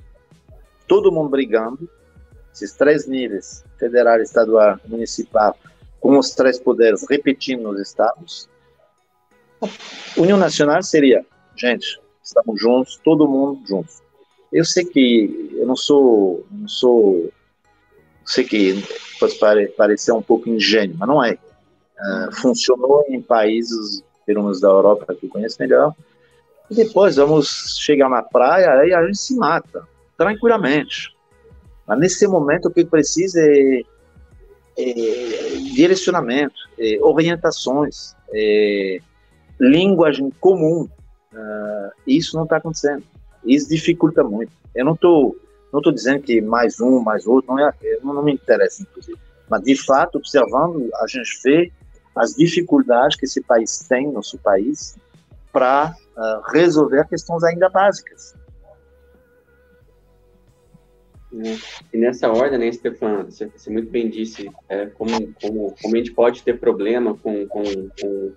[0.87, 1.89] todo mundo brigando,
[2.53, 5.57] esses três níveis, federal, estadual, municipal,
[6.01, 8.49] com os três poderes repetindo nos estados.
[10.17, 11.25] União Nacional seria,
[11.57, 14.03] gente, estamos juntos, todo mundo juntos.
[14.53, 17.31] Eu sei que eu não sou, não sou,
[18.25, 18.85] sei que
[19.19, 19.39] pode
[19.77, 21.33] parecer um pouco ingênuo, mas não é.
[21.33, 25.95] Uh, funcionou em países pelo menos da Europa que eu conheço melhor.
[26.71, 29.87] E depois vamos chegar na praia e a gente se mata,
[30.17, 31.15] tranquilamente.
[31.87, 33.83] Mas nesse momento o que precisa é,
[34.79, 39.01] é direcionamento, é orientações, é
[39.59, 40.89] linguagem comum.
[41.33, 43.05] Uh, isso não está acontecendo.
[43.45, 44.53] Isso dificulta muito.
[44.75, 45.37] Eu não estou
[45.73, 47.73] não estou dizendo que mais um, mais outro, não, é,
[48.03, 49.19] não, não me interessa, inclusive.
[49.49, 51.73] Mas, de fato, observando, a gente vê
[52.15, 54.97] as dificuldades que esse país tem, nosso país,
[55.53, 58.35] para uh, resolver questões ainda básicas.
[61.93, 66.13] E nessa ordem, né, Stefan, você muito bem disse é, como, como, como a gente
[66.13, 67.63] pode ter problema com, com,
[68.01, 68.33] com,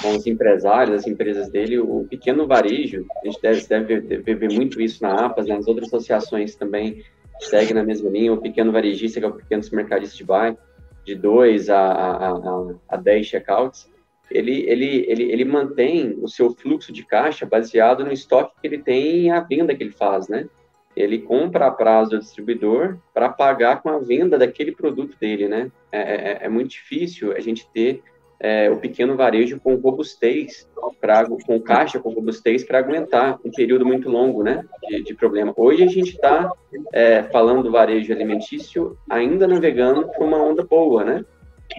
[0.00, 4.52] com os empresários, as empresas dele, o pequeno varejo, a gente deve, deve, deve ver
[4.52, 7.02] muito isso na APAS, nas outras associações também
[7.40, 10.58] segue na mesma linha, o pequeno varejista, que é o pequeno supermercadista de bairro,
[11.04, 13.90] de 2 a, a, a 10 checkouts,
[14.30, 18.78] ele, ele, ele, ele mantém o seu fluxo de caixa baseado no estoque que ele
[18.78, 20.48] tem e a venda que ele faz, né?
[20.94, 25.70] Ele compra a prazo do distribuidor para pagar com a venda daquele produto dele, né?
[25.90, 28.02] É, é, é muito difícil a gente ter
[28.40, 30.66] é, o pequeno varejo com robustez,
[30.98, 35.52] pra, com caixa com robustez para aguentar um período muito longo né, de, de problema.
[35.54, 36.50] Hoje a gente está
[36.92, 41.24] é, falando do varejo alimentício ainda navegando por uma onda boa, né?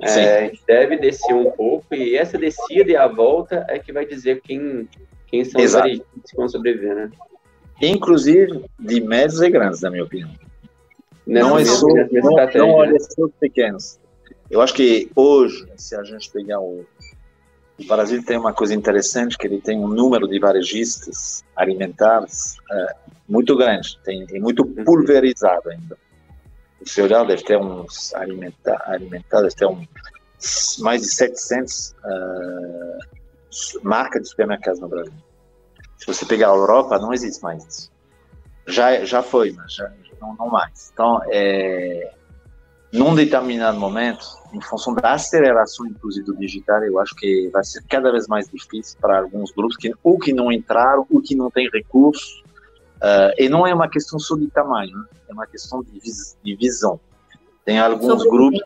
[0.04, 3.92] É, a gente deve descer um pouco e essa descida e a volta é que
[3.92, 4.88] vai dizer quem,
[5.28, 5.86] quem são Exato.
[5.86, 7.12] os varejistas que vão sobreviver, né?
[7.82, 10.30] Inclusive de médios e grandes, na minha opinião.
[11.26, 14.00] Não, não, é só, não, não olha só os pequenos.
[14.52, 16.86] Eu acho que hoje, se a gente pegar o,
[17.80, 22.96] o Brasil tem uma coisa interessante que ele tem um número de varejistas alimentares é,
[23.30, 25.98] muito grande, tem é muito pulverizado ainda.
[26.86, 29.88] Se olhar, deve ter uns alimenta, alimentados, deve um,
[30.80, 33.00] mais de 700 uh, é,
[33.84, 35.14] marcas de supermercados no Brasil.
[35.98, 37.92] Se você pegar a Europa, não existe mais isso.
[38.68, 39.90] Já, já foi, mas já,
[40.20, 40.92] não, não mais.
[40.92, 42.12] Então, é,
[42.92, 47.84] num determinado momento, em função da aceleração, inclusive, do digital, eu acho que vai ser
[47.88, 51.50] cada vez mais difícil para alguns grupos que ou que não entraram, ou que não
[51.50, 52.44] têm recursos.
[52.98, 55.06] Uh, e não é uma questão só de tamanho, né?
[55.30, 57.00] é uma questão de, vis de visão.
[57.66, 58.62] Tem alguns grupos,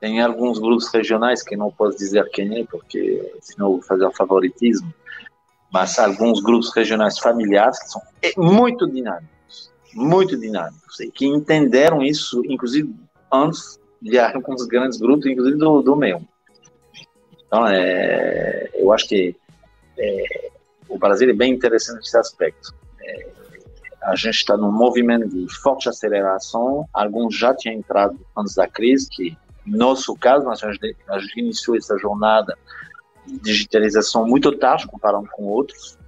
[0.00, 4.92] tem alguns grupos regionais que não posso dizer quem é, porque senão vou fazer favoritismo,
[5.70, 12.02] mas alguns grupos regionais familiares que são é, muito dinâmicos, muito dinâmicos, e que entenderam
[12.02, 12.92] isso, inclusive
[13.32, 16.22] antes de alguns grandes grupos, inclusive do, do meu.
[17.46, 19.34] Então, é, eu acho que
[19.98, 20.50] é,
[20.88, 22.74] o Brasil é bem interessante nesse aspecto.
[23.00, 23.26] É,
[24.02, 26.88] a gente está num movimento de forte aceleração.
[26.92, 31.40] Alguns já tinham entrado antes da crise, que, no nosso caso, a gente, a gente
[31.40, 32.56] iniciou essa jornada
[33.26, 35.98] de digitalização muito tarde, comparando com outros.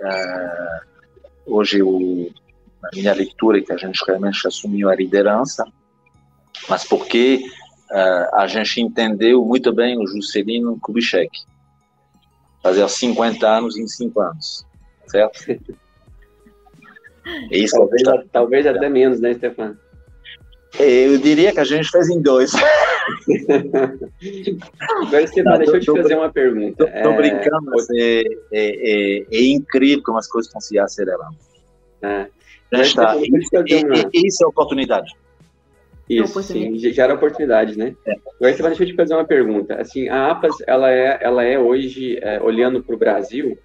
[0.00, 0.90] uh,
[1.46, 2.30] hoje o,
[2.82, 5.64] a minha leitura é que a gente realmente assumiu a liderança,
[6.68, 7.42] mas porque
[7.90, 11.30] uh, a gente entendeu muito bem o Juscelino Kubitschek.
[12.62, 14.66] Fazer 50 anos em 5 anos,
[15.06, 15.40] certo?
[17.50, 19.76] Isso talvez, talvez até menos, né, Stefano?
[20.78, 22.52] Eu diria que a gente fez em dois.
[25.02, 26.84] Agora, Stefano, deixa eu te fazer uma pergunta.
[26.84, 27.16] Estou é...
[27.16, 31.34] brincando, mas é, é, é, é, incrível como as coisas estão se acelerando.
[32.02, 32.28] É.
[32.72, 33.16] Está.
[33.16, 33.28] E,
[34.14, 35.12] isso é oportunidade.
[36.10, 37.94] Isso, sim, gera oportunidade, né?
[38.04, 38.12] É.
[38.12, 39.74] Agora, Stefano, deixa eu te fazer uma pergunta.
[39.76, 43.56] Assim, a APAS, ela é, ela é hoje, é, olhando para o Brasil,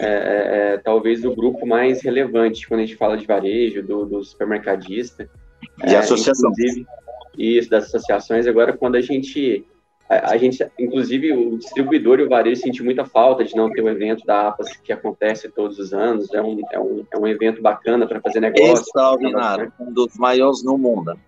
[0.00, 4.04] é, é, é, talvez o grupo mais relevante quando a gente fala de varejo, do,
[4.04, 5.30] do supermercadista.
[5.78, 6.52] De é, associação.
[7.38, 8.46] Isso, das associações.
[8.46, 9.66] Agora, quando a gente,
[10.06, 13.80] a, a, gente, inclusive o distribuidor e o varejo sentiu muita falta de não ter
[13.80, 16.32] o um evento da APAS que acontece todos os anos.
[16.34, 18.74] É um, é um, é um evento bacana para fazer negócio.
[18.74, 21.18] Extraordinário, um dos maiores no mundo.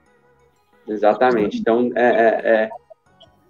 [0.89, 1.59] Exatamente.
[1.59, 2.71] Então, é, é, é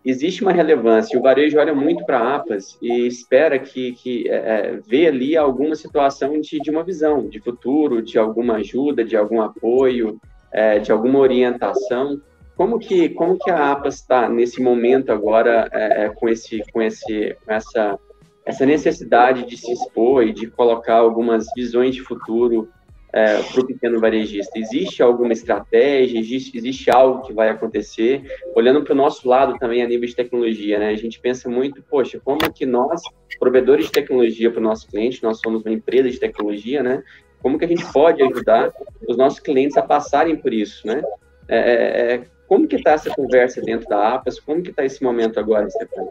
[0.07, 1.18] existe uma relevância.
[1.18, 5.37] O varejo olha muito para a APAS e espera que, que é, é, vê ali
[5.37, 10.20] alguma situação de, de uma visão, de futuro, de alguma ajuda, de algum apoio,
[10.53, 12.20] é, de alguma orientação.
[12.57, 16.80] Como que, como que a APAS está nesse momento agora é, é, com, esse, com,
[16.80, 17.99] esse, com essa,
[18.47, 22.68] essa necessidade de se expor e de colocar algumas visões de futuro
[23.17, 24.59] é, para o pequeno varejista?
[24.59, 26.21] Existe alguma estratégia?
[26.21, 28.23] Existe, existe algo que vai acontecer?
[28.55, 30.91] Olhando para o nosso lado também a nível de tecnologia, né?
[30.91, 33.01] A gente pensa muito, poxa, como que nós,
[33.41, 37.03] provedores de tecnologia para o nosso cliente, nós somos uma empresa de tecnologia, né?
[37.41, 38.71] Como que a gente pode ajudar
[39.09, 41.03] os nossos clientes a passarem por isso, né?
[41.49, 44.39] É, é, é como que está essa conversa dentro da APAS?
[44.39, 46.11] Como que está esse momento agora, Stefano?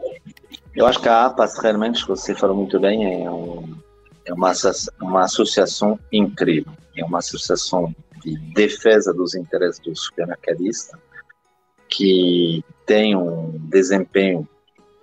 [0.74, 3.85] Eu acho que a APAS, realmente, você falou muito bem, é um
[4.26, 4.52] é uma,
[5.00, 10.98] uma associação incrível, é uma associação de defesa dos interesses do supermercadista,
[11.88, 14.46] que tem um desempenho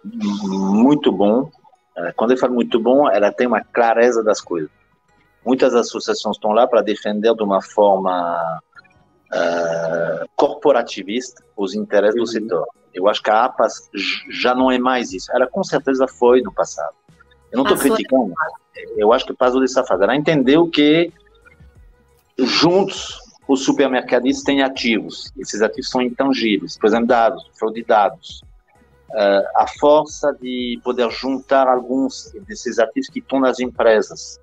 [0.04, 1.50] muito bom.
[1.96, 4.70] É, quando eu falo muito bom, ela tem uma clareza das coisas.
[5.46, 8.62] Muitas associações estão lá para defender de uma forma
[9.32, 12.26] uh, corporativista os interesses uhum.
[12.26, 12.68] do setor.
[12.94, 13.90] Eu acho que a APAS
[14.30, 15.32] já não é mais isso.
[15.34, 16.96] Ela com certeza foi no passado.
[17.52, 18.34] Eu não estou criticando
[18.98, 20.04] eu acho que dessa fase.
[20.04, 21.12] Ela entendeu que
[22.38, 25.32] juntos os supermercadistas têm ativos.
[25.38, 28.42] Esses ativos são intangíveis, por exemplo, dados, fraude de dados.
[29.10, 34.40] Uh, a força de poder juntar alguns desses ativos que estão nas empresas.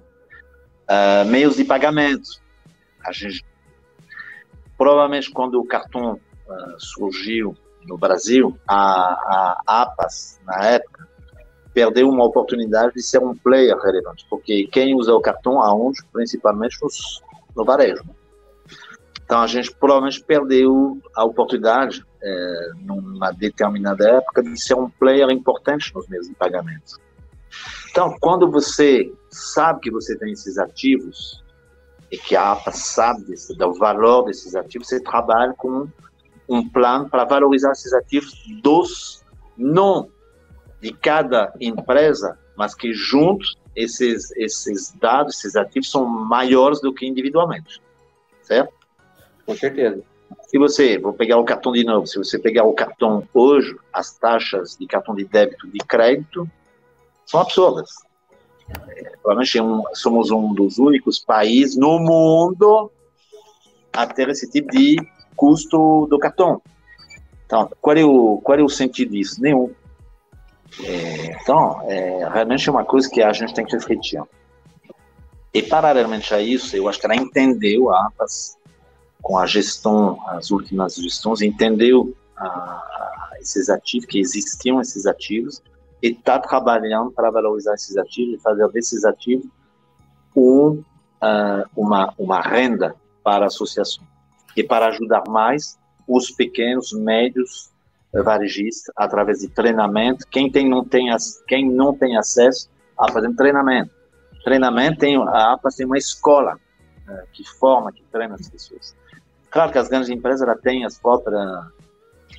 [0.89, 2.41] Uh, meios de pagamento.
[3.13, 3.45] Gente,
[4.77, 7.57] provavelmente, quando o cartão uh, surgiu
[7.87, 11.10] no Brasil, a, a APAS, na época,
[11.73, 16.01] perdeu uma oportunidade de ser um player relevante, porque quem usa o cartão aonde?
[16.13, 17.23] Principalmente nos,
[17.57, 18.03] no varejo.
[19.25, 25.31] Então a gente provavelmente perdeu a oportunidade, é, numa determinada época, de ser um player
[25.31, 26.99] importante nos meios de pagamento.
[27.91, 31.43] Então, quando você sabe que você tem esses ativos,
[32.11, 35.89] e que a APA sabe desse, do valor desses ativos, você trabalha com
[36.49, 39.23] um plano para valorizar esses ativos dos
[39.57, 40.09] não
[40.81, 47.07] de cada empresa, mas que juntos esses, esses dados, esses ativos são maiores do que
[47.07, 47.81] individualmente,
[48.43, 48.73] certo?
[49.47, 50.03] Com certeza.
[50.49, 54.17] Se você, vou pegar o cartão de novo, se você pegar o cartão hoje, as
[54.17, 56.49] taxas de cartão de débito e de crédito
[57.27, 57.91] são absurdas.
[58.89, 62.91] É, provavelmente um, somos um dos únicos países no mundo
[63.93, 64.97] a ter esse tipo de
[65.35, 66.63] custo do cartão.
[67.47, 69.41] Então, qual é o, qual é o sentido disso?
[69.41, 69.73] Nenhum.
[70.85, 74.23] É, então, é, realmente é uma coisa que a gente tem que refletir.
[75.53, 78.57] E, paralelamente a isso, eu acho que ela entendeu a APAS
[79.21, 85.61] com a gestão, as últimas gestões, entendeu a, esses ativos, que existiam esses ativos,
[86.03, 89.47] e está trabalhando para valorizar esses ativos e fazer desses ativos
[90.35, 90.83] um,
[91.21, 94.05] uh, uma, uma renda para a associação
[94.57, 97.70] e para ajudar mais os pequenos, médios
[98.13, 100.27] varejista através de treinamento.
[100.29, 101.09] Quem tem não tem
[101.47, 103.95] quem não tem acesso a fazer treinamento.
[104.45, 106.59] Treinamento tem a APAS tem uma escola
[107.09, 108.97] é, que forma, que treina as pessoas.
[109.51, 111.41] Claro que as grandes empresas ela têm as próprias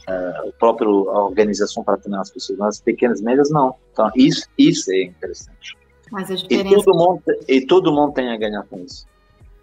[0.07, 3.75] uh, a própria organização para treinar as pessoas, mas as pequenas e médias não.
[3.91, 5.77] Então isso isso é interessante.
[6.11, 6.67] Mas a diferença...
[6.67, 9.07] e todo mundo e todo mundo tem a ganhar com isso.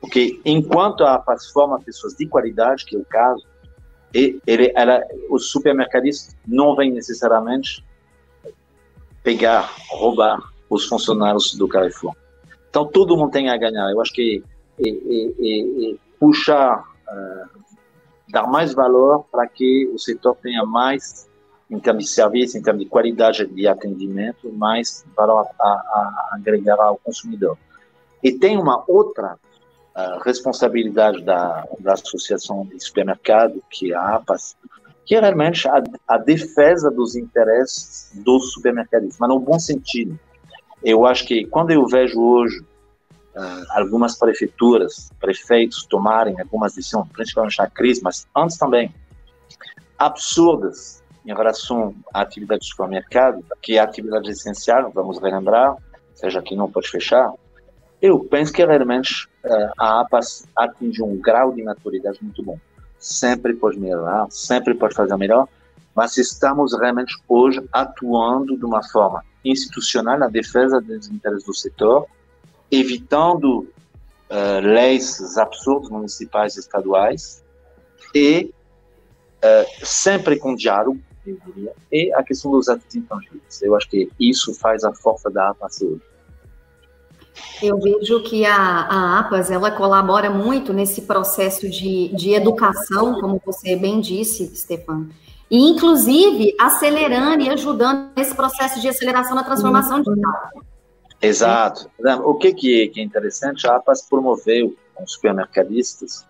[0.00, 3.44] Porque enquanto a APAS forma pessoas de qualidade, que é o caso,
[4.14, 7.84] e ele, ela, os supermercadistas não vêm necessariamente
[9.22, 10.40] pegar, roubar
[10.70, 12.14] os funcionários do Carrefour.
[12.70, 13.90] Então, todo mundo tem a ganhar.
[13.90, 14.42] Eu acho que
[14.78, 17.58] é, é, é, puxar, uh,
[18.28, 21.28] dar mais valor para que o setor tenha mais,
[21.70, 26.36] em termos de serviço, em termos de qualidade de atendimento, mais valor a, a, a
[26.36, 27.58] agregar ao consumidor.
[28.22, 29.38] E tem uma outra
[29.98, 34.56] uh, responsabilidade da, da Associação de Supermercado, que é a APAS,
[35.04, 40.18] que é realmente a, a defesa dos interesses dos supermercadistas, mas no bom sentido.
[40.84, 47.58] Eu acho que quando eu vejo hoje uh, algumas prefeituras, prefeitos tomarem algumas decisões, principalmente
[47.58, 48.94] na crise, mas antes também,
[49.98, 55.76] absurdas em relação à atividade do supermercado, que é a atividade essencial, vamos relembrar,
[56.14, 57.32] seja que não pode fechar,
[58.00, 59.37] eu penso que realmente uh,
[59.78, 62.58] a APAS atingiu um grau de maturidade muito bom
[62.98, 65.48] sempre pode melhorar, sempre pode fazer melhor,
[65.94, 72.06] mas estamos realmente hoje atuando de uma forma institucional na defesa dos interesses do setor,
[72.70, 73.60] evitando
[74.30, 77.42] uh, leis absurdas municipais e estaduais
[78.14, 78.52] e
[79.38, 83.62] uh, sempre com diálogo, eu diria, e a questão dos atos intangíveis.
[83.62, 86.00] Eu acho que isso faz a força da APA hoje.
[87.62, 93.40] Eu vejo que a, a APAS ela colabora muito nesse processo de, de educação, como
[93.44, 95.08] você bem disse, Stefan,
[95.50, 100.50] e inclusive acelerando e ajudando nesse processo de aceleração da transformação digital.
[101.20, 101.90] Exato.
[102.24, 106.24] O que, que é interessante, a APAS promoveu com os supermercadistas,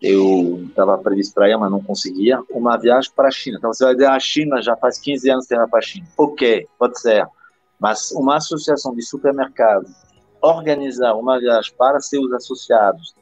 [0.00, 3.56] eu estava previsto para ir, mas não conseguia, uma viagem para a China.
[3.58, 6.06] Então, você vai dizer, a China já faz 15 anos que vai para a China.
[6.16, 7.26] Ok, pode ser.
[7.80, 9.90] Mas uma associação de supermercados
[10.44, 13.14] organizar uma viagem para seus associados,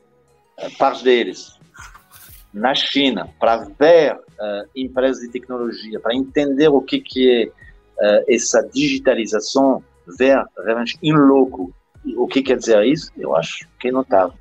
[0.58, 1.58] eh, parte deles,
[2.52, 7.52] na China, para ver uh, empresas de tecnologia, para entender o que, que
[7.98, 9.82] é uh, essa digitalização,
[10.18, 11.72] ver realmente em loco
[12.16, 14.34] o que quer dizer isso, eu acho que é notável.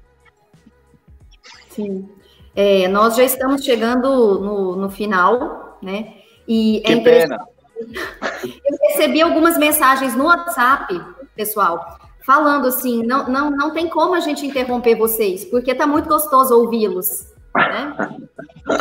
[1.69, 2.09] Sim.
[2.55, 6.15] É, nós já estamos chegando no, no final, né?
[6.47, 7.45] E é que pena.
[8.43, 11.01] Eu recebi algumas mensagens no WhatsApp,
[11.35, 11.97] pessoal,
[12.31, 16.55] falando assim, não, não, não tem como a gente interromper vocês, porque tá muito gostoso
[16.55, 17.27] ouvi-los.
[17.53, 17.93] Né?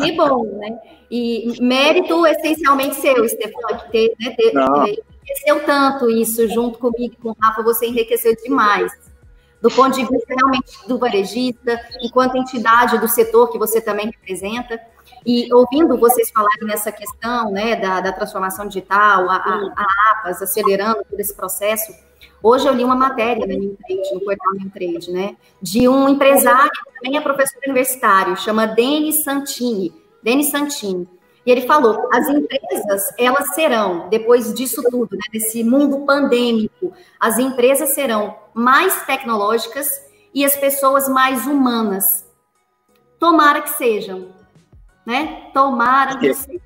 [0.01, 0.79] Que bom, né?
[1.11, 7.31] E mérito essencialmente seu, Stefan, que ter, né, ter, enriqueceu tanto isso junto comigo, com
[7.31, 8.93] o Rafa, você enriqueceu demais.
[9.61, 14.81] Do ponto de vista realmente do varejista, enquanto entidade do setor que você também representa.
[15.27, 20.41] E ouvindo vocês falarem nessa questão né, da, da transformação digital, a, a, a APAS
[20.41, 21.93] acelerando todo esse processo,
[22.43, 26.09] Hoje eu li uma matéria na New Trade, no portal New Trade, né, de um
[26.09, 31.09] empresário também é professor universitário, chama Denis Santini, Denis Santini.
[31.45, 37.39] E ele falou: as empresas, elas serão, depois disso tudo, né, desse mundo pandêmico, as
[37.39, 39.89] empresas serão mais tecnológicas
[40.35, 42.27] e as pessoas mais humanas.
[43.19, 44.29] Tomara que sejam,
[45.05, 45.51] né?
[45.53, 46.61] Tomara que sejam.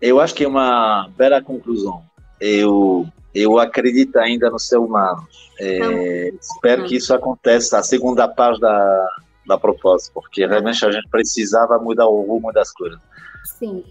[0.00, 2.02] Eu acho que é uma bela conclusão.
[2.40, 5.26] Eu eu acredito ainda no ser humano.
[5.58, 9.08] É, espero que isso aconteça, a segunda parte da,
[9.46, 12.98] da proposta, porque realmente a gente precisava mudar o rumo das coisas.
[13.58, 13.84] Sim,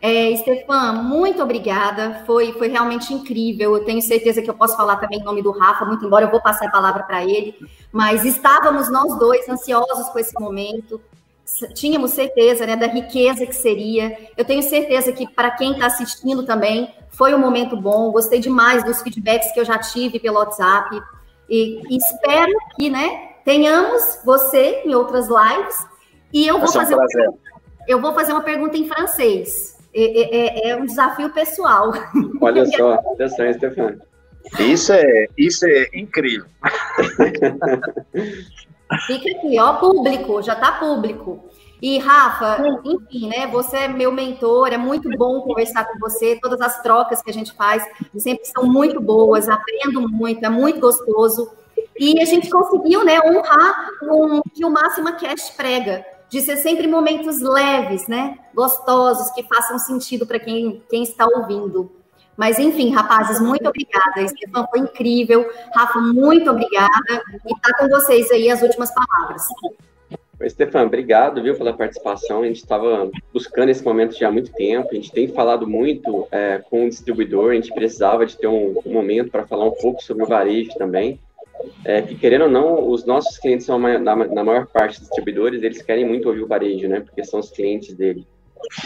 [0.00, 2.22] é, Stefan, muito obrigada.
[2.26, 3.74] Foi, foi realmente incrível.
[3.74, 6.30] Eu tenho certeza que eu posso falar também em nome do Rafa, muito embora eu
[6.30, 7.54] vou passar a palavra para ele.
[7.90, 11.00] Mas estávamos nós dois ansiosos com esse momento.
[11.74, 14.28] Tínhamos certeza né, da riqueza que seria.
[14.36, 18.84] Eu tenho certeza que para quem está assistindo também foi um momento bom, gostei demais
[18.84, 21.00] dos feedbacks que eu já tive pelo WhatsApp.
[21.48, 25.86] E, e espero que né, tenhamos você em outras lives.
[26.32, 27.06] E eu vou, fazer uma,
[27.86, 29.78] eu vou fazer uma pergunta em francês.
[29.94, 31.92] É, é, é um desafio pessoal.
[32.40, 34.00] Olha só, atenção, Stefano.
[34.58, 36.46] Isso é, isso é incrível.
[39.06, 41.48] Fica aqui, ó, público, já está público.
[41.84, 43.46] E, Rafa, enfim, né?
[43.48, 46.38] Você é meu mentor, é muito bom conversar com você.
[46.40, 50.80] Todas as trocas que a gente faz sempre são muito boas, aprendo muito, é muito
[50.80, 51.46] gostoso.
[52.00, 56.86] E a gente conseguiu, né, honrar o que o Máxima Cash prega, de ser sempre
[56.86, 58.38] momentos leves, né?
[58.54, 61.92] Gostosos, que façam sentido para quem, quem está ouvindo.
[62.34, 64.26] Mas, enfim, rapazes, muito obrigada.
[64.26, 65.46] Stefan foi incrível.
[65.76, 67.22] Rafa, muito obrigada.
[67.46, 69.42] E tá com vocês aí as últimas palavras.
[70.48, 72.42] Stefan, obrigado, viu, pela participação.
[72.42, 74.88] A gente estava buscando esse momento já há muito tempo.
[74.90, 77.52] A gente tem falado muito é, com o distribuidor.
[77.52, 80.70] A gente precisava de ter um, um momento para falar um pouco sobre o varejo
[80.76, 81.18] também.
[81.84, 85.80] É, que querendo ou não, os nossos clientes são na, na maior parte distribuidores, eles
[85.80, 87.00] querem muito ouvir o varejo, né?
[87.00, 88.26] Porque são os clientes dele.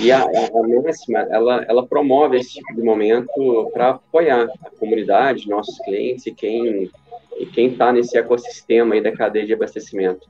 [0.00, 5.48] E a, a Máxima, ela, ela promove esse tipo de momento para apoiar a comunidade,
[5.48, 6.90] nossos clientes e quem
[7.38, 10.28] e quem está nesse ecossistema aí da cadeia de abastecimento.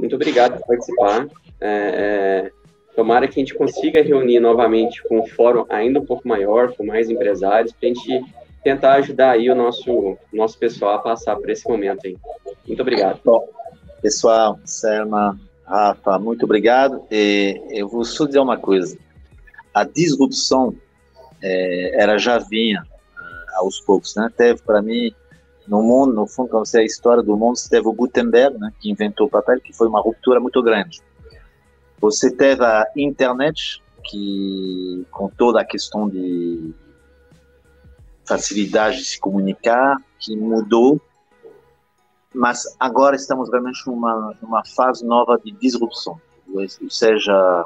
[0.00, 1.28] Muito obrigado por participar.
[1.60, 2.50] É, é,
[2.96, 6.84] tomara que a gente consiga reunir novamente com um fórum ainda um pouco maior, com
[6.84, 8.24] mais empresários, para a gente
[8.64, 12.16] tentar ajudar aí o nosso, nosso pessoal a passar por esse momento aí.
[12.66, 13.20] Muito obrigado.
[13.22, 13.46] Bom,
[14.00, 17.04] pessoal, Selma, Rafa, muito obrigado.
[17.10, 18.96] E eu vou só dizer uma coisa.
[19.74, 20.74] A disrupção
[21.42, 24.30] é, ela já vinha uh, aos poucos, né?
[24.34, 25.12] Teve para mim
[25.70, 28.72] no mundo, no fundo, quando você é a história do mundo, teve o Gutenberg, né,
[28.80, 31.00] que inventou o papel, que foi uma ruptura muito grande.
[32.00, 36.74] Você teve a internet, que com toda a questão de
[38.26, 41.00] facilidade de se comunicar, que mudou,
[42.34, 46.20] mas agora estamos realmente numa, numa fase nova de disrupção,
[46.52, 47.64] ou seja,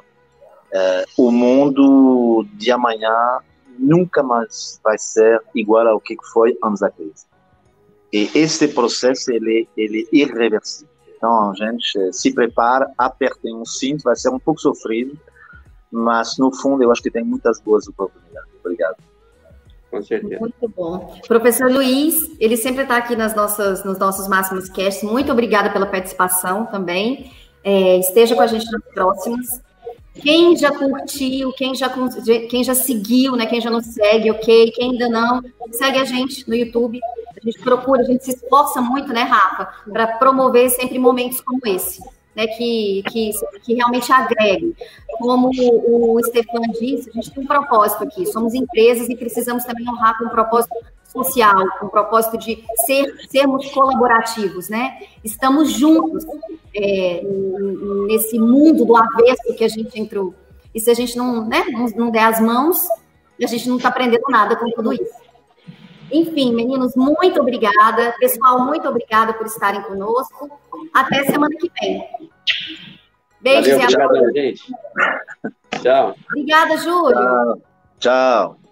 [0.71, 3.39] é, o mundo de amanhã
[3.79, 7.25] nunca mais vai ser igual ao que foi antes da crise.
[8.13, 10.89] E este processo ele, ele é irreversível.
[11.17, 15.19] Então, a gente se prepara, apertem um cinto, vai ser um pouco sofrido,
[15.91, 18.51] mas no fundo eu acho que tem muitas boas oportunidades.
[18.61, 18.97] Obrigado.
[19.91, 20.41] Com certeza.
[20.41, 21.17] Muito bom.
[21.27, 25.09] Professor Luiz, ele sempre está aqui nas nossas, nos nossos máximos casts.
[25.09, 27.33] Muito obrigada pela participação também.
[27.63, 29.63] É, esteja com a gente nas próximas.
[30.15, 31.93] Quem já curtiu, quem já,
[32.49, 33.47] quem já seguiu, né?
[33.47, 34.71] Quem já nos segue, ok?
[34.71, 35.43] Quem ainda não,
[35.73, 37.01] segue a gente no YouTube.
[37.37, 41.61] A gente procura, a gente se esforça muito, né, Rafa, para promover sempre momentos como
[41.67, 42.01] esse,
[42.35, 42.47] né?
[42.47, 43.31] Que, que,
[43.63, 44.75] que realmente agregue.
[45.19, 48.25] Como o, o Stefan disse, a gente tem um propósito aqui.
[48.27, 50.75] Somos empresas e precisamos também honrar com um propósito
[51.15, 54.99] social, com o propósito de ser, sermos colaborativos, né?
[55.23, 56.25] Estamos juntos
[56.75, 57.23] é,
[58.09, 60.35] nesse mundo do avesso que a gente entrou.
[60.75, 62.89] E se a gente não, né, não, não der as mãos,
[63.43, 65.25] a gente não está aprendendo nada com tudo isso.
[66.11, 68.15] Enfim, meninos, muito obrigada.
[68.19, 70.51] Pessoal, muito obrigada por estarem conosco.
[70.93, 72.05] Até semana que vem.
[73.41, 74.33] Beijos Valeu, e abraços.
[74.35, 74.75] gente.
[75.83, 76.15] Tchau.
[76.31, 77.15] Obrigada, Júlio.
[77.15, 77.63] Tchau.
[77.99, 78.64] Tchau.